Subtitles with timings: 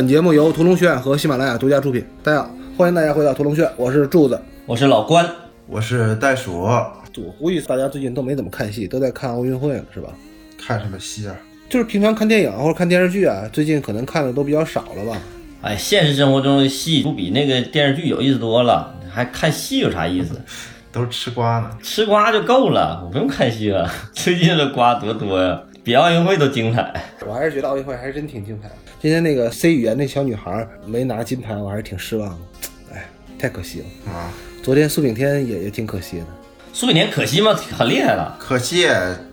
[0.00, 2.02] 本节目由屠龙轩和喜马拉雅独家出品。
[2.22, 4.40] 大家好，欢迎大家回到屠龙轩，我是柱子。
[4.64, 5.28] 我是老关，
[5.66, 10.08] 我是袋鼠，我估计大家最近都没怎么看戏，都在看奥运会了，是吧？
[10.56, 11.36] 看什么戏啊？
[11.68, 15.20] 就是平常看电影或者看电视剧啊，最近可能看的都比较少了吧？
[15.60, 20.40] 哎，现实生活中的戏不比那个电视剧有意思多了，还看戏有啥意思？
[20.90, 21.70] 都是吃瓜呢。
[21.82, 23.86] 吃瓜就够了，我不用看戏了。
[24.14, 25.60] 最近的瓜多多呀，
[25.90, 26.94] 比奥运会都精彩。
[27.26, 28.74] 我还是觉得奥运会还是真挺精彩的。
[29.02, 32.36] 今天那个 C 语言那小女孩没拿金牌，我还是挺失望的。
[32.94, 34.12] 哎，太可惜了。
[34.12, 34.30] 啊，
[34.62, 36.26] 昨天苏炳添也也挺可惜的。
[36.72, 37.52] 苏炳添可惜吗？
[37.76, 38.36] 很厉害了。
[38.38, 38.86] 可惜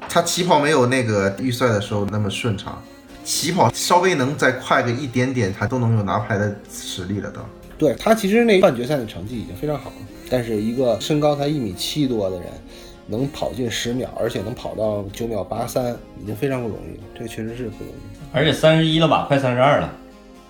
[0.10, 2.82] 他起跑没有那个预赛的时候那么顺畅，
[3.24, 7.40] 起跑稍微能再快个一点点，他都能有拿牌的实力了都。
[7.78, 9.96] 对他其实那半决赛的成绩已经非常好了，
[10.28, 12.48] 但是一个身高才一米七多的人，
[13.08, 17.04] 能跑进十秒，而且能跑到九秒八三，已经非常不容易了。
[17.18, 18.18] 这确实是不容易。
[18.34, 19.92] 而且三十一了吧，快三十二了，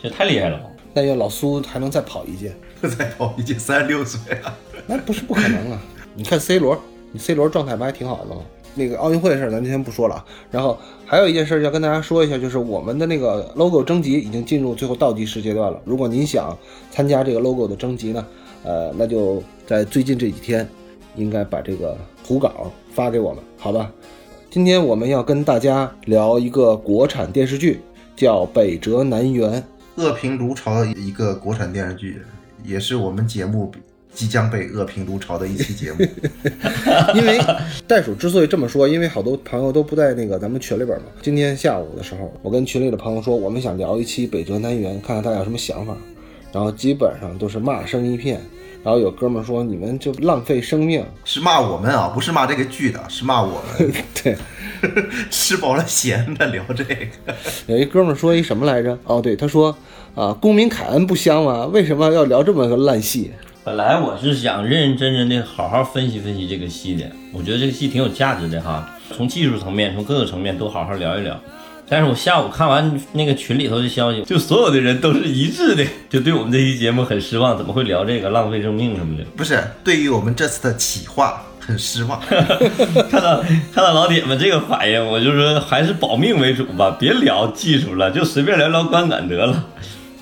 [0.01, 0.65] 这太厉害了吧？
[0.93, 2.51] 但愿老苏还能再跑一届，
[2.97, 5.79] 再跑一届三十六岁啊，那不是不可能啊！
[6.15, 6.75] 你看 C 罗，
[7.11, 8.41] 你 C 罗状态不还挺好的吗？
[8.73, 10.25] 那个奥运会的事儿咱今天不说了啊。
[10.51, 15.79] 然后还有一件事儿要跟大家说一下，就是我们的那个 logo 征集已经进入最后倒计时阶段了。
[15.85, 16.57] 如果您想
[16.91, 18.25] 参加这个 logo 的征集呢，
[18.63, 20.67] 呃，那就在最近这几天，
[21.15, 21.97] 应该把这个
[22.27, 23.89] 图稿发给我们，好吧？
[24.49, 27.79] 今天我们要跟大家聊一个国产电视剧，
[28.17, 29.49] 叫《北辙南辕》。
[29.95, 32.21] 恶评如潮的一个国产电视剧，
[32.65, 33.71] 也是我们节目
[34.13, 35.99] 即将被恶评如潮的一期节目。
[37.15, 37.39] 因为
[37.87, 41.05] 袋鼠之所以这么说，因为好多朋友都不在那个咱们群里边嘛。
[41.21, 45.95] 今天下午的时候，我跟群里的朋友说，我们想聊一期《北辙南辕》，看看大家有什么想法。
[46.51, 48.41] 然后基本上都是骂声一片。
[48.83, 51.03] 然后有哥们说，你们就浪费生命。
[51.25, 53.93] 是骂我们啊，不是骂这个剧的，是骂我们。
[54.23, 54.37] 对，
[55.29, 56.95] 吃饱了闲的聊这个。
[57.67, 58.97] 有一哥们说一什么来着？
[59.03, 59.75] 哦，对，他说
[60.15, 61.65] 啊，公民凯恩不香吗？
[61.65, 63.31] 为什么要聊这么个烂戏？
[63.63, 71.37] 本来我是想认认真真的好好分析分析这个戏的，我觉得这个戏挺有价值的哈，从技术层面，从各个层面都好好聊一聊。
[71.89, 79.23] 但是我下午看完那个群里头的消息，就所有的人都是一致的， 就对我们这期节目很失望，怎么会聊这个浪费生命什么的？
[79.35, 82.19] 不是，对于我们这次的企划很失望。
[83.09, 83.41] 看到
[83.73, 89.65] 看到老铁们这个反应，我就说还是保命为主吧，别聊技术了，就随便聊聊观感得了。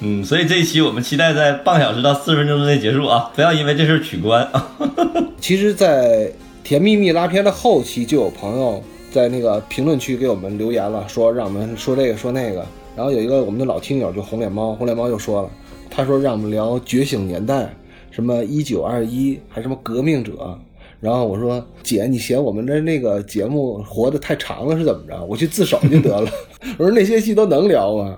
[0.02, 4.68] 嗯，所以这一期我们期待在半小时到四十分钟之内结束啊，不要因为这事儿取关啊。
[5.40, 6.30] 其实，在
[6.64, 8.84] 甜蜜蜜拉片的后期，就有朋友
[9.16, 12.66] 在那个评论区给我们留言了，说让我们说这个说那个。
[12.98, 15.50] 然后有一个我们的老听友就红脸猫，红脸猫又说了，
[15.90, 17.74] 他说让我们聊觉醒年代，
[18.12, 20.59] 什么一九二一，还什么革命者。
[21.00, 25.24] 然后我说姐，你嫌我们的那个节目活得太长了是怎么着？
[25.24, 26.30] 我去自首就得了。
[26.78, 28.18] 我说那些戏都能聊吗？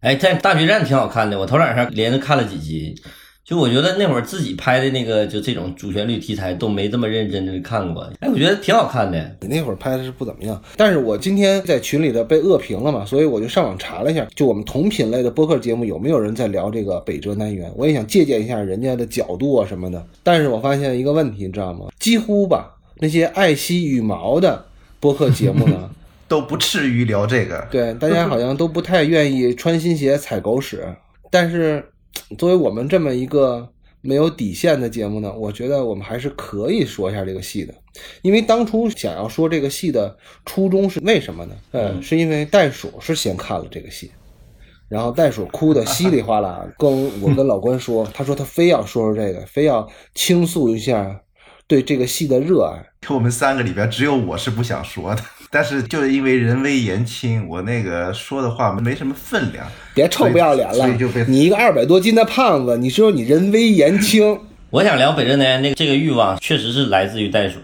[0.00, 2.94] 哎，在大决战挺好看的，我头两天连着看了几集。
[3.48, 8.02] 就我觉得那会儿自己拍的那个，就这种主旋律题材都没这么认真的看过。
[8.20, 9.36] 哎，我觉得挺好看的。
[9.40, 17.70] 你那会儿拍的是不怎么样，但是我今天在群里的被恶评了嘛，所以我就上网查了一下，就我们同品类的播客节目有没有人在聊这个北辙南辕？
[17.74, 20.06] 我也想借鉴一下人家的角度啊什么的。
[20.22, 21.86] 但是我发现一个问题，你知道吗？
[21.98, 24.62] 几乎吧，那些爱惜羽毛的
[25.00, 25.88] 播客节目呢，
[26.28, 27.66] 都不至于聊这个。
[27.70, 30.84] 对，大家好像都不太愿意穿新鞋踩狗屎。
[31.30, 31.82] 但是
[32.36, 33.68] 作为我们这么一个
[34.00, 37.74] 没有底线的节目呢，我觉得我们还是可以说一下这个戏的，
[38.22, 41.54] 因为当初想要说这个戏的初衷是为什么呢？
[41.72, 44.10] 嗯，是因为袋鼠是先看了这个戏，
[44.88, 51.20] 然后袋鼠哭的稀里哗啦，跟我跟老关说， 他说他非要说说这个，非要倾诉一下
[51.68, 52.82] 对这个戏的热爱。
[53.14, 59.66] 我们三个里边只有我是不想说的，但是就是因为人微言轻，我那个说的话没什么分量。
[59.94, 61.24] 别臭不要脸了所以就被！
[61.28, 67.60] 你一个二百多斤的胖子，你说你人微言轻，我想聊北镇南辕那个这个欲望，确实是来自于袋鼠，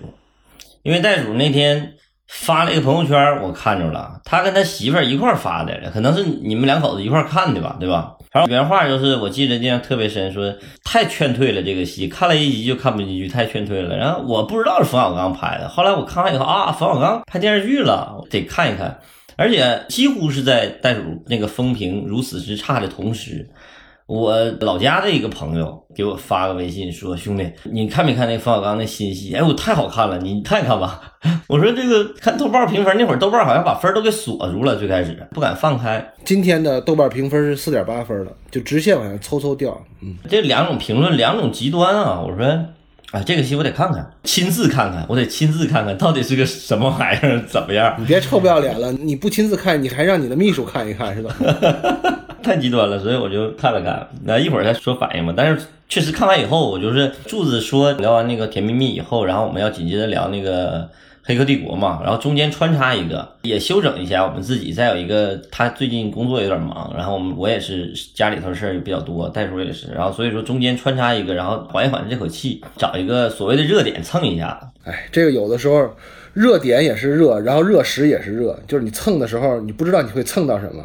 [0.83, 1.95] 因为袋鼠那天
[2.27, 8.15] 发了一个朋友圈，我看着了，他跟他媳妇儿一块发的，可能是你们两口子一块看的吧，对吧？
[8.33, 10.53] 然后原话就是，我记得印象特别深，说
[10.85, 13.97] 太劝退了这个戏，看了一集就看不进去，太劝退了。
[13.97, 18.99] 然后我不知道是冯小刚拍的，后来我看完以后啊，冯小刚拍电视剧了，得看一看。
[19.37, 23.49] 而且几乎是在袋鼠那个风评如此之差的同时，
[24.07, 29.35] 我老家的一个朋友给我发个微信说：“兄弟，你看没看那冯小刚那新戏？
[29.35, 31.01] 哎我，太好看了，你看一看吧。
[31.49, 36.07] ”我说：“这个看豆瓣评分，那会儿豆瓣好像把分都给锁住了，最开始不敢放开。
[36.23, 39.83] 今天的豆瓣评分是四点八分了，就直线往下嗖嗖掉。
[40.03, 42.21] 嗯，这两种评论，两种极端啊！
[42.21, 42.65] 我说，
[43.15, 47.95] 啊，这个戏我得看看，亲自看看，我得亲自看看到底是个什么玩意儿，怎么样？
[47.97, 51.33] 你别臭不要脸了，你不亲自看，你还让你的秘书看一看是吧？
[52.43, 54.07] 太极端了，所以我就看了看。
[54.25, 55.33] 那一会儿再说反应吧。
[55.35, 60.81] 但是确实看完以后，我就是柱子说聊完那个《甜蜜蜜》以后，然后我们要紧接着聊那个
[61.27, 64.73] 《黑客帝国》嘛，然后中间穿插一个，也休整一下我们自己。
[64.73, 74.61] 再有一个，他最近工作有点忙，然后我们我也是家里头事儿也比较多，袋鼠也是，然后所以说中间穿插一个，然后缓一缓这口气，找一个所谓的热点蹭一下。
[74.85, 75.91] 哎，这个有的时候
[76.35, 80.85] 热点也是热，然后热时也是热，就是你蹭的时候，你不知道你会蹭到什么。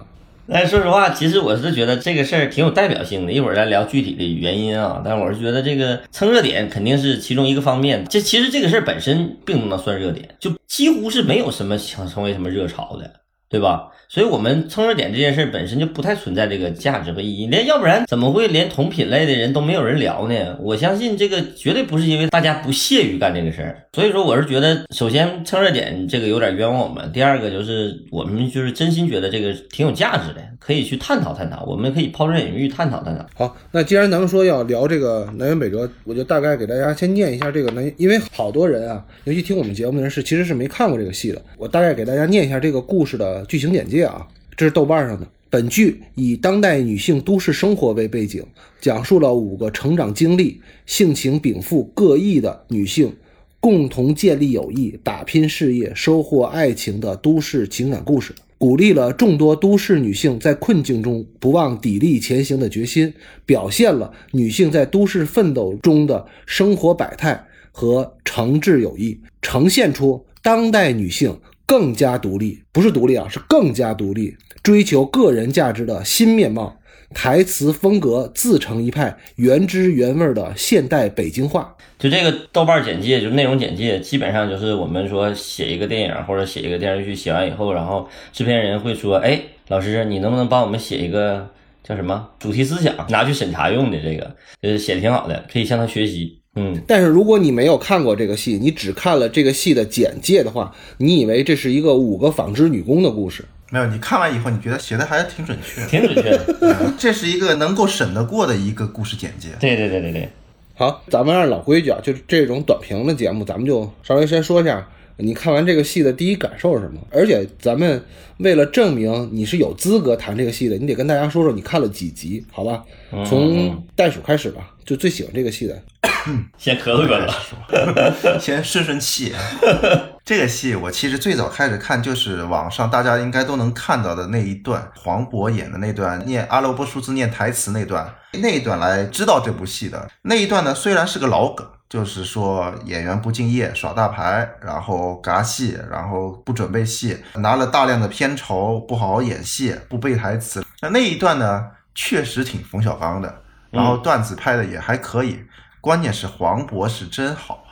[0.52, 3.32] 但说实话，其实我是觉得这个事儿挺有代表性的。
[3.32, 5.02] 一会儿再聊具体的原因啊。
[5.06, 8.06] 但我是觉得这个蹭热点肯定是其中一个方面。
[8.10, 13.12] 这其实这个事儿本身并不能算热点，就几乎是没有什么想成为什么热潮的，
[13.50, 13.90] 对吧？
[14.08, 17.48] 所以，我们蹭热点这件事本身就不太存在这个价值和意义。
[17.48, 20.58] 连要不然怎么会连同品类的人都没有人聊呢？
[20.60, 23.84] 我相信这个绝对不是因为大家不屑于干这个事儿。
[23.94, 27.12] 所以说，我是觉得，首先蹭热点这个有点冤枉我们。
[27.12, 31.64] 第二个就是我们就是真心觉得这个挺有价值的，可以去探讨探讨。
[31.66, 33.26] 我们可以抛砖引玉，探讨探讨。
[33.36, 41.40] 好，那既然咱们说要聊这个南辕北辙，我就大概给大家先念一下这个南，因为好多人啊，尤其听我们节目的人是其实是没看过这个戏的。
[41.58, 44.28] 我大概给大家念一下这个故事的剧情简介啊。
[44.56, 45.28] 这是豆瓣上的。
[45.52, 48.46] 本剧以当代女性都市生活为背景，
[48.80, 53.12] 讲述了五个成长经历、性情禀赋各异的女性
[53.60, 63.12] 共同建立友谊、打拼事业、收获爱情的都市情感故事，鼓励了众多都市女性在困境中不忘砥砺前行的决心，
[63.48, 71.36] 表现了女性在都市奋斗中的生活百态和诚挚友谊，呈现出当代女性
[71.70, 74.36] 更加独立，不是独立啊，是更加独立。
[74.64, 76.80] 追求个人价值的新面貌，
[77.14, 81.78] 台词风格自成一派，原汁原味的现代北京话。
[82.00, 91.48] 就这个豆瓣简介，就内容简介，基本上就是我们说写一个电影或者写一个电视剧，写完以后，然后制片人会说：“哎，老师，你能不能帮我们写一个
[91.84, 94.00] 叫什么主题思想，拿去审查用的？
[94.00, 103.46] 这个呃，写的挺好的，可以向他学习。”嗯，但是如果你没有看过这个戏，你只看了这个戏的简介的话，你以为这是一个五个纺织女工的故事。
[103.72, 106.94] 没有，你看完以后，你觉得写的还是挺准确，挺准确的。
[107.00, 109.50] 这是一个能够审得过的一个故事简介。
[109.60, 110.30] 对对对对对。
[110.76, 117.00] 好，咱们按老规矩啊，就是这种短评的节目，咱们就稍微先说一下，你看完这个戏的第一感受是什么？
[117.12, 118.02] 而且咱们
[118.38, 122.84] 为了证明你是有资格谈这个戏的，你得跟大家说说你看了几集，好吧？
[123.26, 125.80] 从袋鼠开始吧，就最喜欢这个戏的。
[126.58, 129.36] 先咳嗽咳嗽， 先顺顺气。
[130.26, 150.66] 这个戏我其实最早开始看就是网上大家应该都能看到的那一段，黄渤演的那段念阿拉伯数字念台词那段，那一段来知道这部戏的那一段呢，虽然是个老梗，就是说演员不敬业、耍大牌，然后嘎戏，然后不准备戏，拿了大量的片酬，不好好演戏，不背台词。
[150.82, 155.44] 那那一段呢，确实挺冯小刚的，然后段子拍的也还可以。
[155.82, 157.64] 关键是黄渤是真好，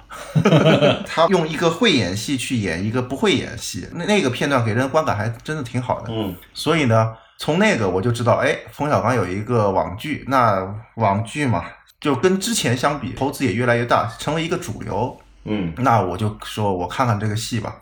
[1.06, 6.08] 他用一个会演戏去演一个不会演戏，那那个片段给人观感还真的挺好的。
[6.10, 11.66] 嗯，所以呢，从那个我就知道，哎，冯小刚有一个网剧，那网剧嘛，
[12.00, 15.20] 就跟之前相比，投资也越来越大，成为一个主流。
[15.44, 17.76] 嗯，那我就说我看看这个戏吧。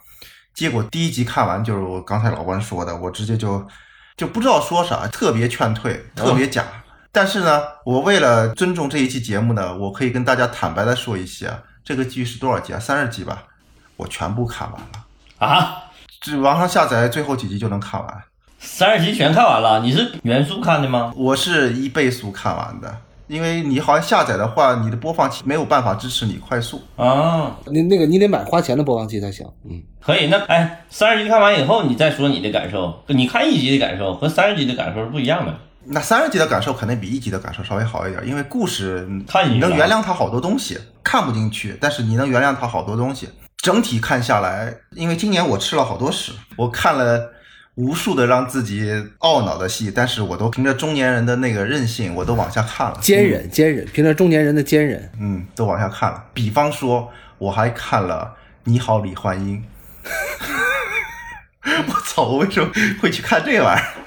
[0.56, 3.64] 结果第一集看完，就是我刚才老关说的，我直接就
[4.18, 6.64] 就不知道说啥，特别劝退，特别假。
[7.16, 11.50] 但是呢，我为了尊重这一期节目呢，我可以跟大家坦白的说一些，
[11.82, 12.78] 这个剧是多少集啊？
[12.78, 13.44] 三十集吧，
[13.96, 15.06] 我全部看完了
[15.38, 15.84] 啊！
[16.20, 18.24] 这网上下载最后几集就能看完，
[18.60, 19.80] 三十集全看完了。
[19.80, 21.14] 你是原速看的吗？
[21.16, 27.56] 我是一倍速看完的，因为你好像下载的话，你的播放器没有办法支持你快速啊。
[27.68, 29.48] 那那个你得买花钱的播放器才行。
[29.64, 30.28] 嗯，可以。
[30.28, 33.04] 那哎，三十集看完以后，你再说你的感受。
[33.08, 35.56] 你看一集的感受和三十集的感受是不一样的。
[35.88, 39.08] 那三十集的感受肯定比一集的感受稍微好一点，因为故事
[39.48, 43.30] 你能原谅他好多东西，看不进去，但是你能原谅他好多东西。
[43.58, 47.32] 整体看下来，因为今年我吃了好多屎，我看了
[47.76, 52.98] 无数的让自己懊恼的戏，但是我都凭着中年人的那个韧性，我都往下看了。
[53.02, 56.24] 坚忍，坚忍，凭着中年人的坚忍，嗯，都往下看了。
[56.34, 59.58] 比方说，我还看了《你好，李焕英》。
[61.88, 64.05] 我操，我为什么会去看这玩意儿？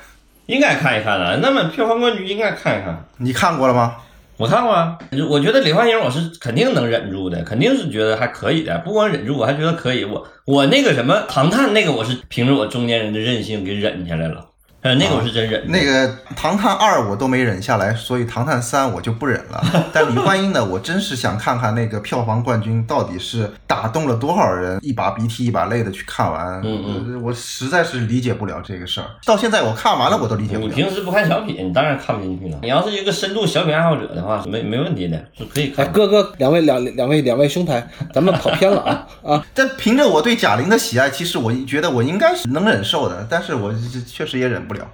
[0.49, 1.37] 应该看一看了。
[1.37, 3.05] 那么票房冠军应该看一看。
[3.19, 3.97] 你看过了吗？
[4.39, 4.97] 我看过啊，
[5.29, 8.79] 我觉得李焕英我是肯定能忍住的，肯定是觉得还可以的。
[8.79, 10.05] 不光忍住，我还觉得可以。
[10.05, 14.48] 我我那个什么唐探那个，我是凭着我中年人的韧性给忍下来了。
[14.81, 15.65] 呃，那个我是真忍。
[15.67, 19.61] 那个《唐探二》我都没忍下来，所以《唐探三》我就不忍了。
[19.93, 26.61] 但李焕英呢，我真是想看看那个票房冠军到底是打动了多少人，一把鼻涕一把泪的去看完。
[26.65, 29.07] 嗯嗯，我实在是理解不了这个事儿。
[29.25, 30.75] 到现在我看完了，我都理解不你了。
[30.75, 32.59] 平时不看小品，你当然看不进去了。
[32.63, 35.93] 你要是一个深度小品爱好者的话，没没问题的，是可以哎，看。
[35.93, 39.45] 哥哥，两位两两位两位兄台，咱们跑偏了啊 啊！
[39.53, 43.75] 但凭着我对贾玲的喜爱，其实我觉得我应该是能忍受的，但是我
[44.07, 44.87] 确实也忍不了。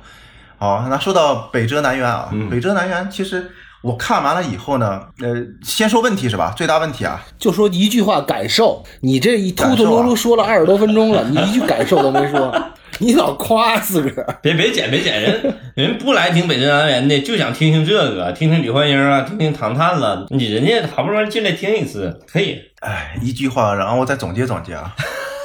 [0.57, 3.51] 好，那说到北辙南辕啊，北辙南辕，其实
[3.83, 6.55] 我看完了以后呢，呃，先说问题是吧？
[6.57, 12.55] 最大问题啊，就说一句话感受，你这一秃秃噜噜说了二十多分钟了，你一句感受都没说，
[13.01, 14.39] 你老夸自个儿。
[14.41, 20.27] 别别剪别剪，人人不来听北辙南辕的，就想听听这个，听听李焕英啊，听听唐探了。
[20.31, 22.59] 你人家好不容易进来听一次，可以。
[22.81, 24.95] 哎，一句话，然后我再总结总结啊，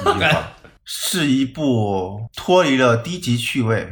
[0.00, 0.50] 一句话，
[0.84, 3.86] 是一部脱离了低级趣味，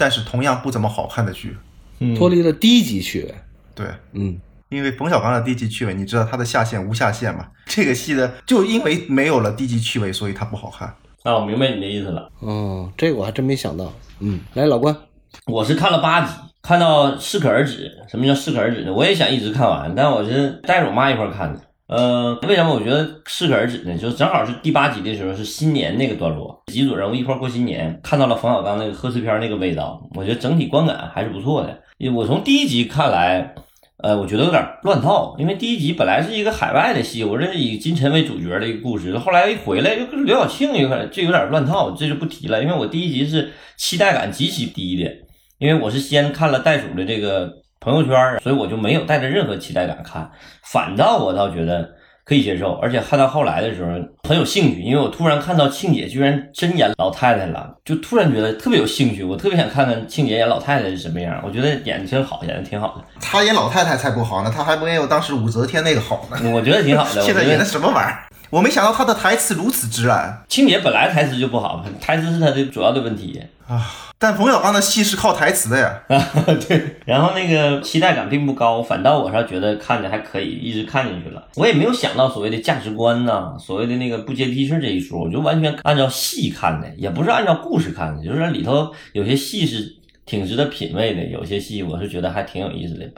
[0.00, 1.54] 但是同样不怎么好看的剧。
[1.98, 3.34] 嗯脱离了低级趣味。
[3.74, 4.40] 对，嗯，
[4.70, 7.46] 因为冯小刚的低级趣味，你知道他的下限无下限嘛？
[7.66, 10.88] 这个戏的就因为没有了低级趣味，所以它不好看。
[11.22, 12.30] 啊，我明白你的意思了。
[12.38, 13.92] 哦，这个我还真没想到。
[14.20, 14.96] 嗯，来，老关，
[15.44, 17.92] 我是看了八集，看到适可而止。
[18.08, 18.92] 什么叫适可而止呢？
[18.92, 21.60] 我也想一直看完，但我是带着我妈一块儿看的。
[21.90, 23.98] 呃，为什么我觉得适可而止呢？
[23.98, 31.82] 就是正好是第八集的时候，是新年那个段落，几组人物一块过新年，看到了冯小刚那个贺岁片那个味道，我觉得整体观感还是不错的。
[32.12, 33.56] 我从第一集看来，
[34.04, 42.62] 呃，我觉得有点乱套，因为第一集本来是一个海外的戏，我这是以金晨为主角的一个故事，后来一回来又跟刘晓庆有点就有点乱套，这就不提了。
[42.62, 45.10] 因为我第一集是期待感极其低的，
[45.58, 50.30] 因为我是先看了袋鼠的这个朋友圈，所以我就没有带着任何期待感看，
[50.62, 51.88] 反倒我倒觉得
[52.26, 53.90] 可以接受，而且看到后来的时候
[54.28, 66.36] 很有兴趣，因为我突然看到庆姐居然真演老太太了，就突然觉得特别有兴趣，我特别想看看庆姐演老太太是什么样，我觉得演的真好，演的挺好的，她演老太太才不好呢，她还没有当时武则天那个好呢。
[66.52, 67.22] 我觉得挺好的。
[67.24, 68.26] 现在演的什么玩意儿？
[68.50, 73.40] 我没想到他的台词如此直男庆姐本来台词就不好，台词是他的主要的问题。
[73.68, 73.86] 啊！
[74.18, 76.02] 但冯小刚的戏是靠台词的呀。
[76.08, 76.18] 啊
[76.66, 81.46] 对，然后那个期待感并不高，反倒我是觉得看着还可以，一直看进去了。
[81.54, 89.94] 我也没有想到所谓的价值观呐，所谓的那个不接地气这一说，我就完全按照戏看的，也不是按照故事看的，就是里头有些戏是
[90.26, 93.08] 挺值得品味的，有些戏我是觉得还挺有意思的，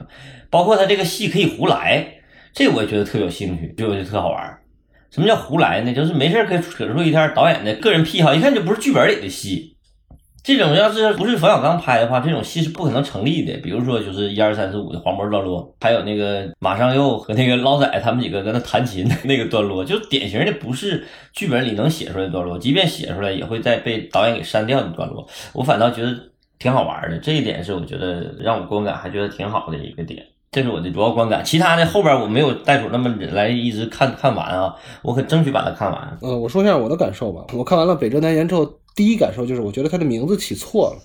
[0.51, 2.05] 包括他这个戏可以胡来，
[2.53, 4.59] 这我也觉得特有兴趣，就就特好玩儿。
[5.13, 5.93] 什么叫胡来呢？
[5.93, 9.77] 就是没事儿可以扯出一条导演的个人癖好，一看就不是剧本里的戏。
[10.43, 13.55] 这种要是不是冯小刚拍的话，这种戏是不可能成立的。
[13.57, 22.57] 比如说，就是一二三四五的黄渤段落，还有那个马上又和那个捞仔他们几个跟他弹琴的那个段落，就典型的不是剧本里能写出来的段落。
[22.57, 25.25] 即便写出来，也会再被导演给删掉的段落。
[25.53, 26.11] 我反倒觉得
[26.57, 30.25] 挺好玩的，这一点是我觉得让我观感还觉得挺好的一个点。
[30.53, 36.17] 这是我的主要观感，其他的后边我没有袋鼠那么来一直看看完啊，我可争取把它看完。
[36.21, 37.43] 呃，我说一下我的感受吧。
[37.53, 41.01] 我看完了《北辙南辕》之后，第一感受就是，我觉得它的名字起错了。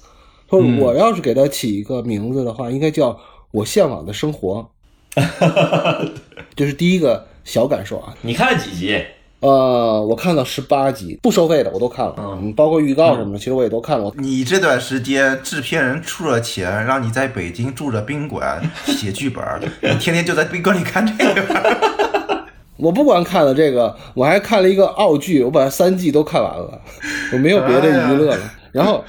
[0.50, 3.10] 说嗯我要是给它起一个名字的话，应该叫
[3.50, 4.70] 《我向往的生活》，
[6.54, 8.14] 这是第一个小感受啊。
[8.20, 9.02] 你看了几集？
[9.40, 14.12] 呃，我看到十八集，不收费的我都看了，嗯，包括预告什么的，其实我也都看了。
[14.16, 19.44] 你这段时间制片人出了钱，让你在北京住着宾馆 写剧本，
[19.80, 22.48] 你天天就在宾馆里看这个。
[22.78, 26.80] 我不光看了这个，我还看了一个澳剧，我把三季都看完了，
[27.32, 28.50] 我没有别的娱乐了。
[28.72, 29.04] 然后，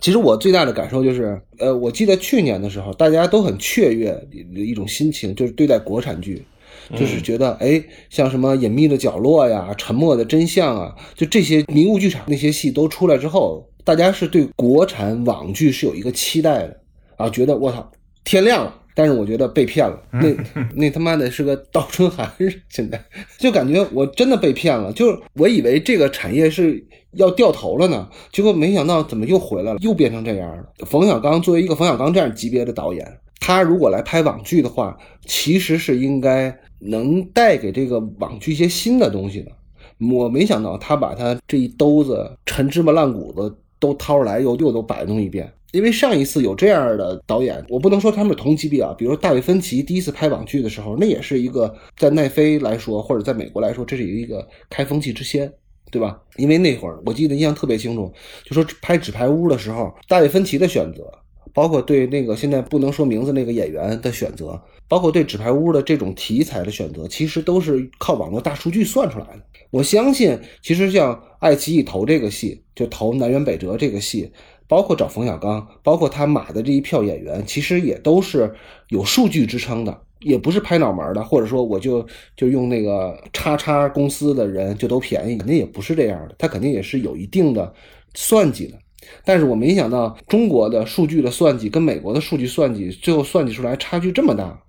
[0.00, 4.10] 其实我最大的感受就是，呃，我记得去年的时候，大家都很雀跃
[4.54, 6.44] 的一种心情，就是对待国产剧。
[6.96, 16.80] 就是觉得，哎，像什么隐秘的角落呀、沉默的真相啊，就这些迷雾剧场那些戏都出来之后，大家是对国产网剧是有一个期待的
[17.16, 17.90] 啊，觉得我操，
[18.24, 18.74] 天亮了。
[18.94, 20.34] 但是我觉得被骗了，那
[20.74, 22.28] 那他妈的是个倒春寒，
[22.68, 23.00] 现在
[23.38, 24.92] 就感觉我真的被骗了。
[24.92, 30.64] 就是我以为这个产业是要掉头了呢，结果没想到怎么又回来了，又变成这样了。
[30.84, 33.06] 冯小刚作为一个冯小刚这样级别的导演，
[33.38, 39.52] 他如果来拍网剧的话，其实是应该能带给这个网剧一些新的东西的。
[40.10, 45.52] 我没想到他把他这一兜子陈芝麻烂谷子都掏出来，又又都摆弄一遍。
[45.72, 48.94] 因为上一次有这样的导演，我不能说他们是同级别啊。
[48.96, 55.52] 比如大卫芬奇第一次拍网剧的时候，那也是一个在奈飞来说，或者在美国来说，这是一个开风气之先，
[55.90, 56.18] 对吧？
[56.36, 58.10] 因为那会儿我记得印象特别清楚，
[58.46, 61.12] 就说拍《纸牌屋》的时候，大卫芬奇的选择，
[61.52, 69.40] 包括对那个现在不能说名字那个演员的选择，包括对纸牌屋的这种题材的选择，其实都是靠网络大数据算出来的。
[69.70, 74.30] 我相信，其实像爱奇艺投这个戏，就投南辕北辙这个戏，
[74.66, 78.54] 包括找冯小刚，包括他买的这一票演员，其实也都是
[78.88, 87.70] 有数据支撑的，也不是拍脑门的，或者说我就就用那个叉叉公司的人就都便宜，肯定也不是这样的，他肯定也是有一定的
[88.14, 88.78] 算计的。
[89.24, 94.62] 但是我没想到中国的数据的算计跟美国的数据算计，最后算计出来差距这么大。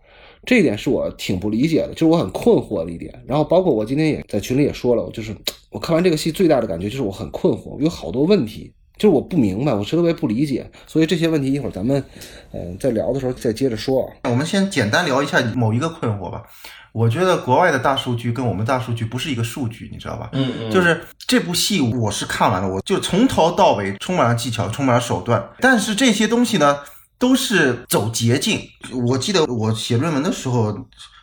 [0.46, 3.13] 这一点是我挺不理解的，就是我很困惑的一点。
[3.27, 5.36] 然后包括我今天也在群里也说了，就是
[5.69, 10.70] 我看完这个戏最大的感觉就是我很困惑，有好多问题，就是我不明白，我是特别不理解。
[10.86, 12.03] 所以这些问题一会儿咱们
[12.51, 14.29] 嗯、呃在聊的时候再接着说啊。
[14.29, 16.44] 我们先简单聊一下某一个困惑吧。
[16.91, 20.29] 我觉得国外的大数据跟我们大数据不是一个数据，你知道吧？
[20.34, 25.50] 嗯嗯，就是这部戏我是看完了，我就从头到尾充满了技巧，充满了手段。
[25.60, 26.79] 但是这些东西呢，
[27.20, 28.60] 都是走捷径。
[29.06, 30.75] 我记得我写论文的时候，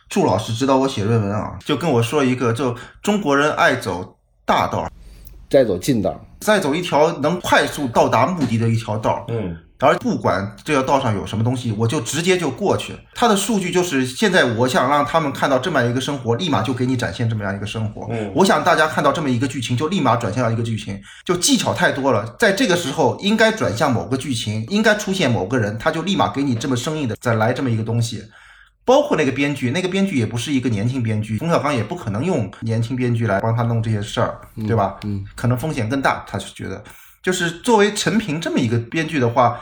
[0.07, 4.89] 祝老师指导我写论文啊，就跟我说一个，就中国人爱走大道，
[5.49, 9.25] 再走近道，再走一条能快速到达目的的一条道。
[9.29, 12.97] 嗯而不管这条道上有什么东西，我就直接就过去。
[13.13, 18.07] 它的数据就是现在我想让他们看到这么样一个生活，立马就给你展现这么样一个生活。
[18.09, 22.25] 嗯我想大家看到这么一个剧情，就立马转向一个剧情，就技巧太多了。
[22.39, 28.23] 在这个时候应该转向某个剧情，应该出现某个人，他就立马给你这么生硬的再来这么一个东西。
[28.87, 34.97] 包括那个编剧，那个编剧也不是一个年轻编剧，冯小刚也不可能用年轻编剧来帮他弄这些事儿，对吧？
[35.03, 36.23] 嗯，可能风险更大。
[36.25, 36.81] 他是觉得，
[37.21, 39.59] 就是作为陈平这么一个编剧的话，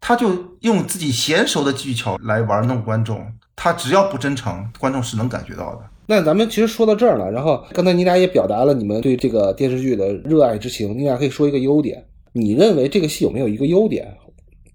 [0.00, 5.80] 他就用自己娴熟的技巧来玩弄观众，他只要不真诚，观众是能感觉到的。
[6.06, 12.06] 那咱们其实说到这儿了，然后刚才你俩也表达了你们对这个电视剧的热爱之情，你俩可以说一个优点。
[12.32, 14.16] 你认为这个戏有没有一个优点？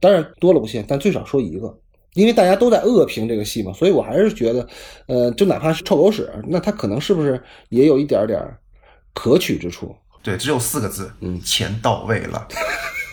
[0.01, 1.73] 当然多了不限，但最少说一个，
[2.13, 4.67] 因为大家都在恶评这个戏嘛，所以我还是觉得，
[5.07, 8.39] 呃，就哪怕是臭狗屎，那他可能是不是也有一点点
[9.13, 9.95] 可取之处？
[10.21, 12.47] 对，只有四个字，嗯钱到位了。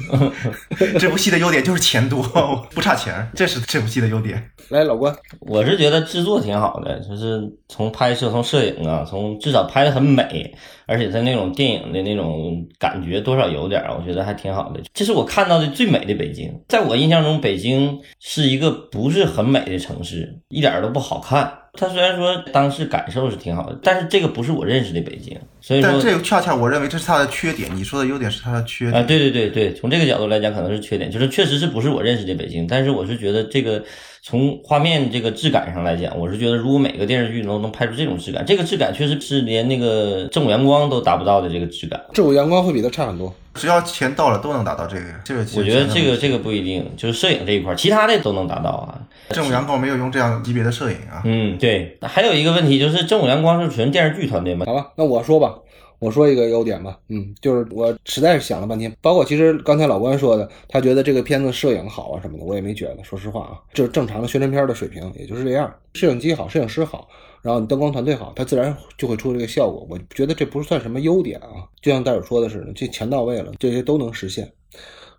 [0.98, 2.22] 这部戏的优点就是钱多，
[2.74, 4.50] 不差钱，这是这部戏的优点。
[4.68, 10.54] 来，老关，我是觉得制作挺好的，就是从拍摄、从摄影啊，从至少拍的很美，
[10.86, 14.80] 而且它那种电影的那种感觉多少有点儿，我觉得还挺好的。
[14.94, 21.52] 这是我看到的最美的北京，在我印象中，北京是一个不是很美的城市，一点儿都不好看。
[21.74, 29.06] 它虽然说当时感受是挺好的，但是这个不是我认识的北京，所以说但这个恰恰我认为这是他的缺点，你说的优点是他的缺啊，点。
[29.06, 33.82] 对对对对，从这个角度来讲，可能是缺点，就是确实是不是我认识的北京，但是我是觉得这个
[34.22, 41.98] 从画面这个质感上来讲，我是觉得如果每个电视剧都能拍出这种质感，这个质感确实是连那个正午阳光都达不到的这个质感。
[42.12, 43.32] 正午阳光会比它差很多。
[43.54, 45.04] 只要钱到了，都能达到这个。
[45.24, 49.00] 这个我觉得这个这个不一定，就是摄影这一块儿，其他的都能达到啊。
[49.30, 51.22] 正午阳光没有用这样级别的摄影啊。
[51.24, 51.98] 嗯，对。
[52.02, 55.54] 还有一个问题就是正午阳光是纯电视剧团队吗，好吧，那我说吧，
[56.00, 65.72] 我说一个优点吧，嗯，就是我实在是想了半天，包括其实刚才老关说的，他觉得这个片子摄影好啊什么的，我也没觉得，说实话啊，就是正常的宣传片的水平，也就是这样。
[65.94, 67.08] 摄影机好，摄影师好，
[67.42, 69.86] 然后你灯光团队好，它自然就会出这个效果。
[69.90, 74.50] 我觉得这不是算什么优点啊，就像戴尔说的似的，这钱到位了，这些都能实现。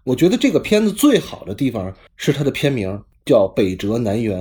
[0.04, 4.36] 我觉得这个片子最好的地方是它的片名叫《北辙南辕》，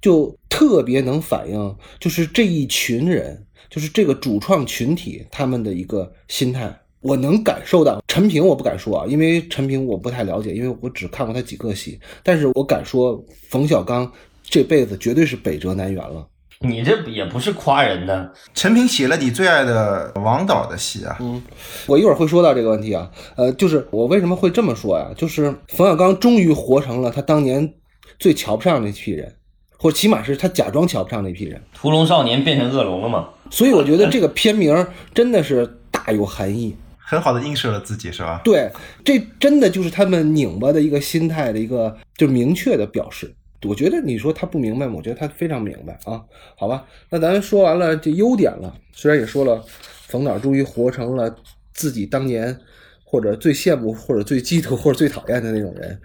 [0.00, 6.76] 就特别能反映就是这一群人，就是这个主创群体他们的一个心态。
[7.00, 14.12] 我能感受到陈平，我不敢说啊，因为陈平我不太了解，因为我只看过他几个戏，但是我敢说冯小刚
[14.44, 16.26] 这辈子绝对是北辙南辕了。
[16.62, 18.30] 你这也不是夸人的。
[18.52, 21.42] 陈平写了你最爱的王导的戏啊，嗯
[21.86, 25.10] 我一会儿会说到这个问题啊，呃，就是我为什么会这么说呀？
[25.16, 27.72] 就是冯小刚终于活成了他当年
[28.18, 29.34] 最瞧不上那批人，
[29.80, 31.58] 或者起码是他假装瞧不上那批人。
[31.72, 33.30] 屠龙少年变成恶龙了嘛？
[33.50, 36.76] 所以我觉得这个片名真的是大有含义。
[36.98, 38.42] 很好的映射了自己，是吧？
[38.44, 38.70] 对，
[39.02, 43.34] 这真的就是他们拧巴的一个心态的一个就明确的表示。
[43.66, 46.20] 我觉得你说他不明白，我觉得他非常明白啊。
[46.56, 49.64] 好吧，那咱说完了这优点了，虽然也说了
[50.06, 51.34] 冯导终于活成了
[51.72, 52.56] 自己当年
[53.02, 56.00] 或者最羡慕或者最嫉妒或者最讨厌的那种人，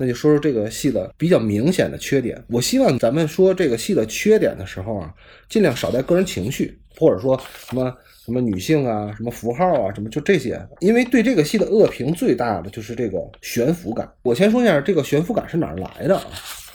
[0.00, 2.42] 那就说说这个戏的比较明显的缺点。
[2.48, 5.14] 我希望咱们说这个戏的缺点的时候啊，
[5.48, 7.94] 尽量少带个人情绪，或者说什么。
[8.22, 14.08] 什么女性啊，什么符号啊，什么就这些，因为对这个戏的恶评最大的就是这个悬浮感。
[14.22, 16.24] 我先说一下这个悬浮感是哪来的啊？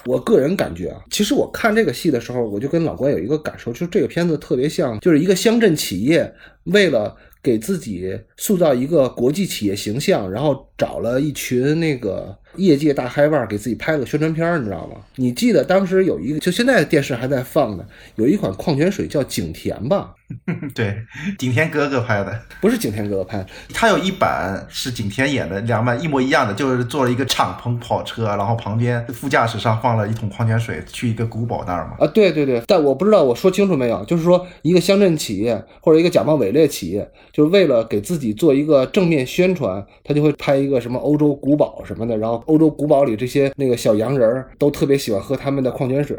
[0.05, 6.29] 我个人感觉啊，其实我看这个戏的时候，我就跟老关有一个感受，就是这个片子特别像，就是一个乡镇企业
[6.65, 14.95] 为了给自己塑造一个国际企业形象，然后找了一群那个业界大嗨腕给自己拍了个宣传片儿，你知道吗？
[15.15, 20.15] 你记得当时有一个，就现在电视还在放呢，有一款矿泉水叫景甜吧？
[20.73, 20.97] 对，
[21.37, 31.97] 景天哥哥拍的，不是景天哥哥拍的，他有一版是景天演的，两版一模一样的，就是坐了一个敞篷跑车，然后旁边副驾驶上放了一桶矿泉水，去一个古堡那儿嘛。
[31.99, 46.17] 啊，对对对，但我不知道我说清楚没有，就是说一个乡镇企业或者一个假冒伪劣企业，就是为了给自己做一个正面宣传，他就会拍一个什么欧洲古堡什么的，然后欧洲古堡里这些那个小洋人儿都特别喜欢喝他们的矿泉水。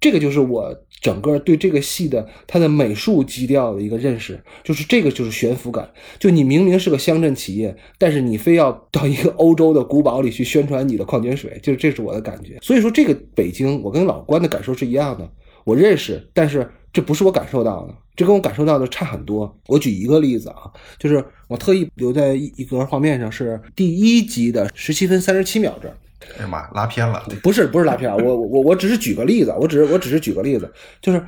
[0.00, 5.88] 这个就是我整个对这个戏的它的美术基调的一个认识，就是这个就是悬浮感。
[6.18, 12.58] 就你明明是个乡镇企业，但是你非要到一个欧洲的古堡里去宣传你的矿泉水，就是这是我的感觉。
[12.60, 15.30] 所以说，这个北京，我跟老关的感受是一样的，
[15.64, 19.56] 我认识，但是这不是我感受到的，这跟我感受到的差很多。
[19.66, 25.96] 我举一个例子啊，就是我特意留在一一格画面上，是第一集的十七分三十七秒这。
[26.36, 27.22] 哎呀妈，拉偏了。
[27.42, 31.24] 不是不是拉偏了，我我我只是举个例子，我只是我只是举个例子，就是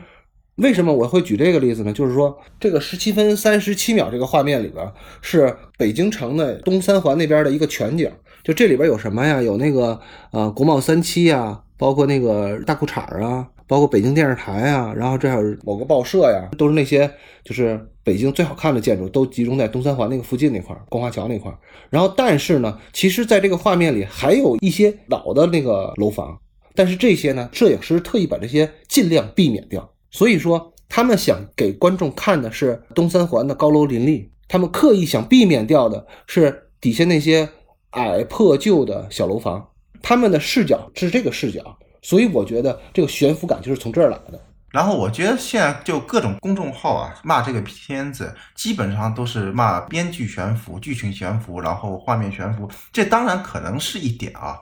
[0.57, 1.92] 为什么我会举这个例子呢？
[1.92, 4.87] 就是说这个十七分三十七秒这个画面里边
[5.22, 8.11] 是北京城的东三环那边的一个全景，
[8.42, 9.40] 就这里边有什么呀？
[9.40, 9.98] 有那个
[10.33, 17.10] 呃国贸三期呀，包括那个大裤衩啊，包括北京电视台啊，然后这还有某个报社呀，都是那些
[17.42, 21.56] 就是北京最好看的建筑，都集中在东三环那个附近那块儿，光华桥那块儿。
[21.88, 26.38] 然后，但是呢，其实在这个画面里还有一些老的那个楼房，
[26.74, 29.90] 但是这些呢，摄影师特意把这些尽量避免掉。
[30.10, 37.48] 所以说，他们想给观众看的是东三环的高楼林立，他们刻意想避免掉的是底下那些
[37.92, 39.66] 矮破旧的小楼房。
[40.02, 44.40] 他们的视角是这个视角，所以我觉得这个悬浮感就是从这儿来的。
[44.70, 52.70] 然后我觉得现在就各种公众号啊骂这个片子，基本上都是骂编剧悬浮、剧情悬浮，然后画面悬浮。
[52.92, 54.60] 这当然可能是一点啊，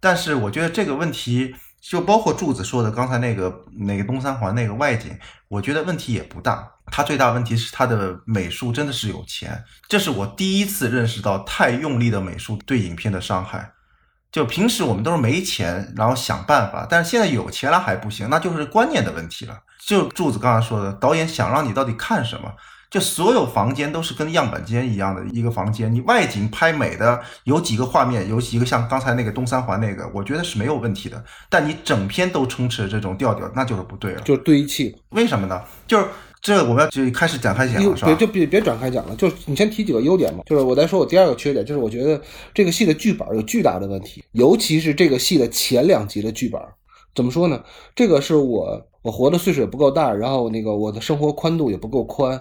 [0.00, 5.10] 但是我觉得这个问题就包括柱子说的刚才那个那个东三环那个外景，
[5.48, 6.66] 我觉得问题也不大。
[6.86, 13.70] 它最大问题是它的美术真的是有钱，这是我第一次认识到太用力的美术对影片的伤害。
[14.32, 19.56] 就平时我们都是没钱，然后想办法，但是现在有钱了还不行，那就是观念的问题了。
[19.78, 22.50] 就柱子刚才说的，导演想让你到底看什么？
[22.88, 31.24] 就所有房间都是跟样板间一样的一个房间，你外景拍美的有几个画面，有几个像刚才那个东三环那个，我觉得是没有问题的。
[31.48, 34.20] 但你整篇都充斥着这种调调，那就是不对了。
[34.20, 34.94] 就是堆砌。
[35.10, 35.60] 为什么呢？
[35.86, 36.06] 就是
[36.42, 38.08] 这我们要就开始展开讲了，是吧？
[38.08, 40.42] 别就别别展开讲了，就是你先提几个优点嘛。
[40.44, 42.20] 就是我再说我第二个缺点，就是我觉得
[42.52, 46.60] 这个戏的剧本有巨大的问题，尤其是这个戏的前两集的剧本。
[47.14, 47.62] 怎么说呢？
[47.94, 52.40] 这个是我我活的岁数也不够大，然后那个我的生活宽度也不够宽，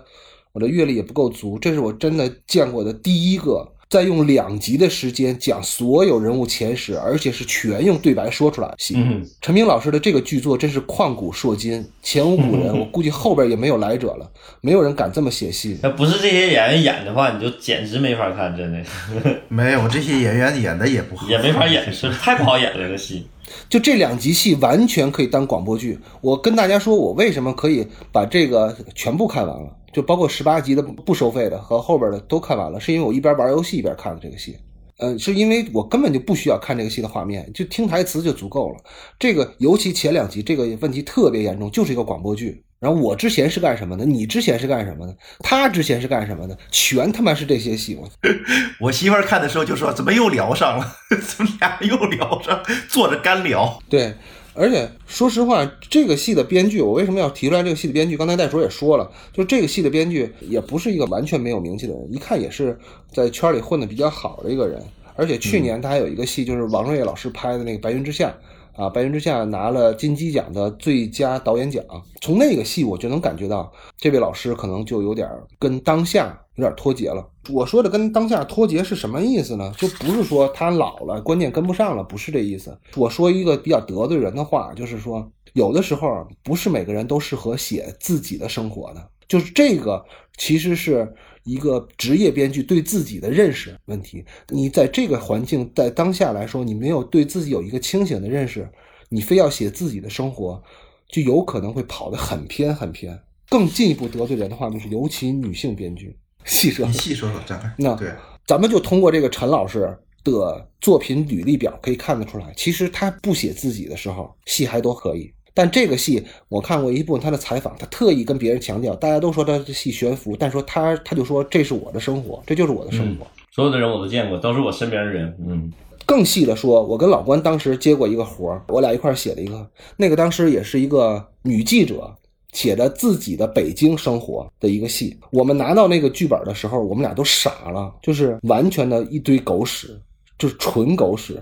[0.54, 8.94] 我的阅历也不够足，这是我真的见过的第一个在用两集的时间讲所有人物前史，而且是全用对白说出来的戏。
[8.96, 15.78] 嗯，陈明老师的这个剧作真是旷古烁今，前无古人，我估计后边也没有来者了，没有人敢这么写戏。
[15.84, 18.82] 要不是这些演员演的话，你就简直没法看，真的
[19.50, 23.28] 没有这些演员演的也不好，也没法演，是太不好演了这个戏。
[23.70, 26.00] 就这两集戏完全可以当广播剧。
[26.22, 34.58] 我跟大家说，我为什么可以把这个全部看完了，就包括十八集的不收费的和后边的都看完了，是因为我一边玩游戏一边看的这个戏。
[34.98, 38.76] 嗯，是因为我根本就不需要看这个戏的画面，就听台词就足够了。
[39.18, 42.64] 这个尤其前两集这个问题特别严重，就是一个广播剧。
[42.82, 44.04] 然后我之前是干什么的？
[44.04, 45.16] 你之前是干什么的？
[45.42, 46.58] 他之前是干什么的？
[46.72, 47.96] 全他妈是这些戏。
[47.96, 48.10] 我
[48.88, 50.96] 我媳妇儿看的时候就说：“怎么又聊上了？
[51.22, 52.60] 怎么俩又聊上？
[52.90, 53.80] 坐着干聊。
[53.88, 54.16] 对，
[54.56, 58.18] 而且说实话，这个戏的编剧，我为什么要提出来这个戏的编剧？
[58.18, 62.76] 刚才戴叔也说了，就这个戏的编剧也不是一个完全没有名气的人，一看也是
[63.14, 64.82] 在圈里混的比较好的一个人。
[65.16, 68.30] 而且去年他还有一个戏，就是王瑞老师拍的那个《白云之下》。
[68.76, 71.84] 啊，《白云之下》拿了金鸡奖的最佳导演奖。
[72.22, 75.30] 从那个戏，我就能感觉到这位老师可能就有点
[75.60, 77.28] 跟当下有点脱节了。
[77.50, 79.72] 我说的跟当下脱节是什么意思呢？
[79.78, 82.78] 就不是说他老了，关键跟不上了，不是这意思。
[82.96, 90.06] 我说一个比较得罪人的话，就是说，有的时候不是每个人都适合写自己的生活的，就是这个
[90.38, 91.14] 其实是。
[91.44, 98.70] 一个职业编剧对自己的认识问题，你在这个环境在当下来说，你没有对自己有一个清醒的认识，
[99.10, 100.62] 你非要写自己的生活，
[101.10, 103.20] 就有可能会跑得很偏很偏。
[103.50, 106.18] 更进一步得罪人的话，就是尤其女性编剧。
[106.46, 108.12] 细说，你细说说，这那对，
[108.48, 115.34] 咱们就通过这个陈老师的作品履历表可以看得出来，其实他不写自己的时候，戏还都可以。
[115.54, 123.28] 但这个戏我看过一部分他的采访，他特意跟别人强调，大家都说他的戏悬浮，但说他他就说这是我的生活，这就是我的生活。
[123.52, 125.38] 所有的人我都见过，都是我身边的人。
[125.46, 125.70] 嗯，
[126.06, 132.16] 更细的说，我跟老关当时接过一个活儿，我俩一块儿写了一个，那个当时也是一个女记者
[132.54, 135.18] 写的自己的北京生活的一个戏。
[135.32, 140.00] 我们拿到那个剧本的时候，我们俩都傻了，就是完全的一堆狗屎，
[140.38, 141.42] 就是纯狗屎。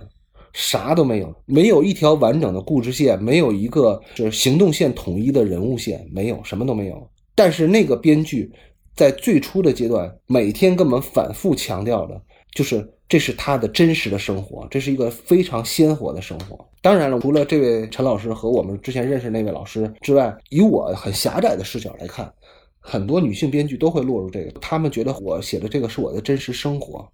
[0.53, 7.09] 啥都没有，没有一条完整的故事线，没有一个就是行动线统一的人物线，没有什么都没有。
[7.35, 8.51] 但是那个编剧
[8.95, 12.21] 在最初的阶段，每天跟我们反复强调的，
[12.53, 16.59] 就是这是他的真实的生活，这是一个非常鲜活的生活。
[16.81, 22.31] 当然了，除了这位陈老师和我们之前认识那位老师之外，以我很狭窄的视角来看，
[22.79, 27.07] 很多女性编剧都会落入这个，他们觉得我写的这个是我的真实生活。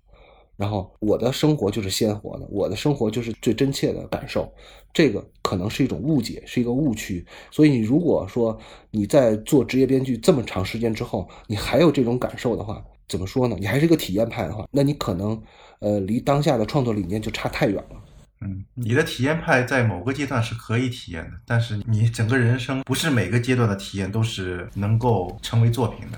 [0.57, 4.51] 然后我的生活就是鲜活的，我的生活就是最真切的感受，
[4.93, 7.25] 这个可能是一种误解，是一个误区。
[7.51, 8.57] 所以你如果说
[8.91, 13.57] 你在做职业编剧这么长时间之后，你还有这种感受的话，怎么说呢？
[13.59, 15.41] 你还是一个体验派的话，那你可能
[15.79, 18.01] 呃离当下的创作理念就差太远了。
[18.41, 26.17] 嗯，你的体验派在某个阶段是可以体验的，但是你整个人生不是每个阶段的体验都是能够成为作品的，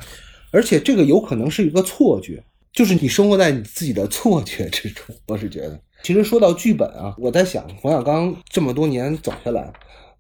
[0.52, 2.44] 而且这个有可能是一个错觉。
[2.74, 5.80] 就是你生活在你自己的错觉之中，我是觉得。
[6.04, 9.74] 其实说到剧本啊，我在想，冯小刚这么多年走下来，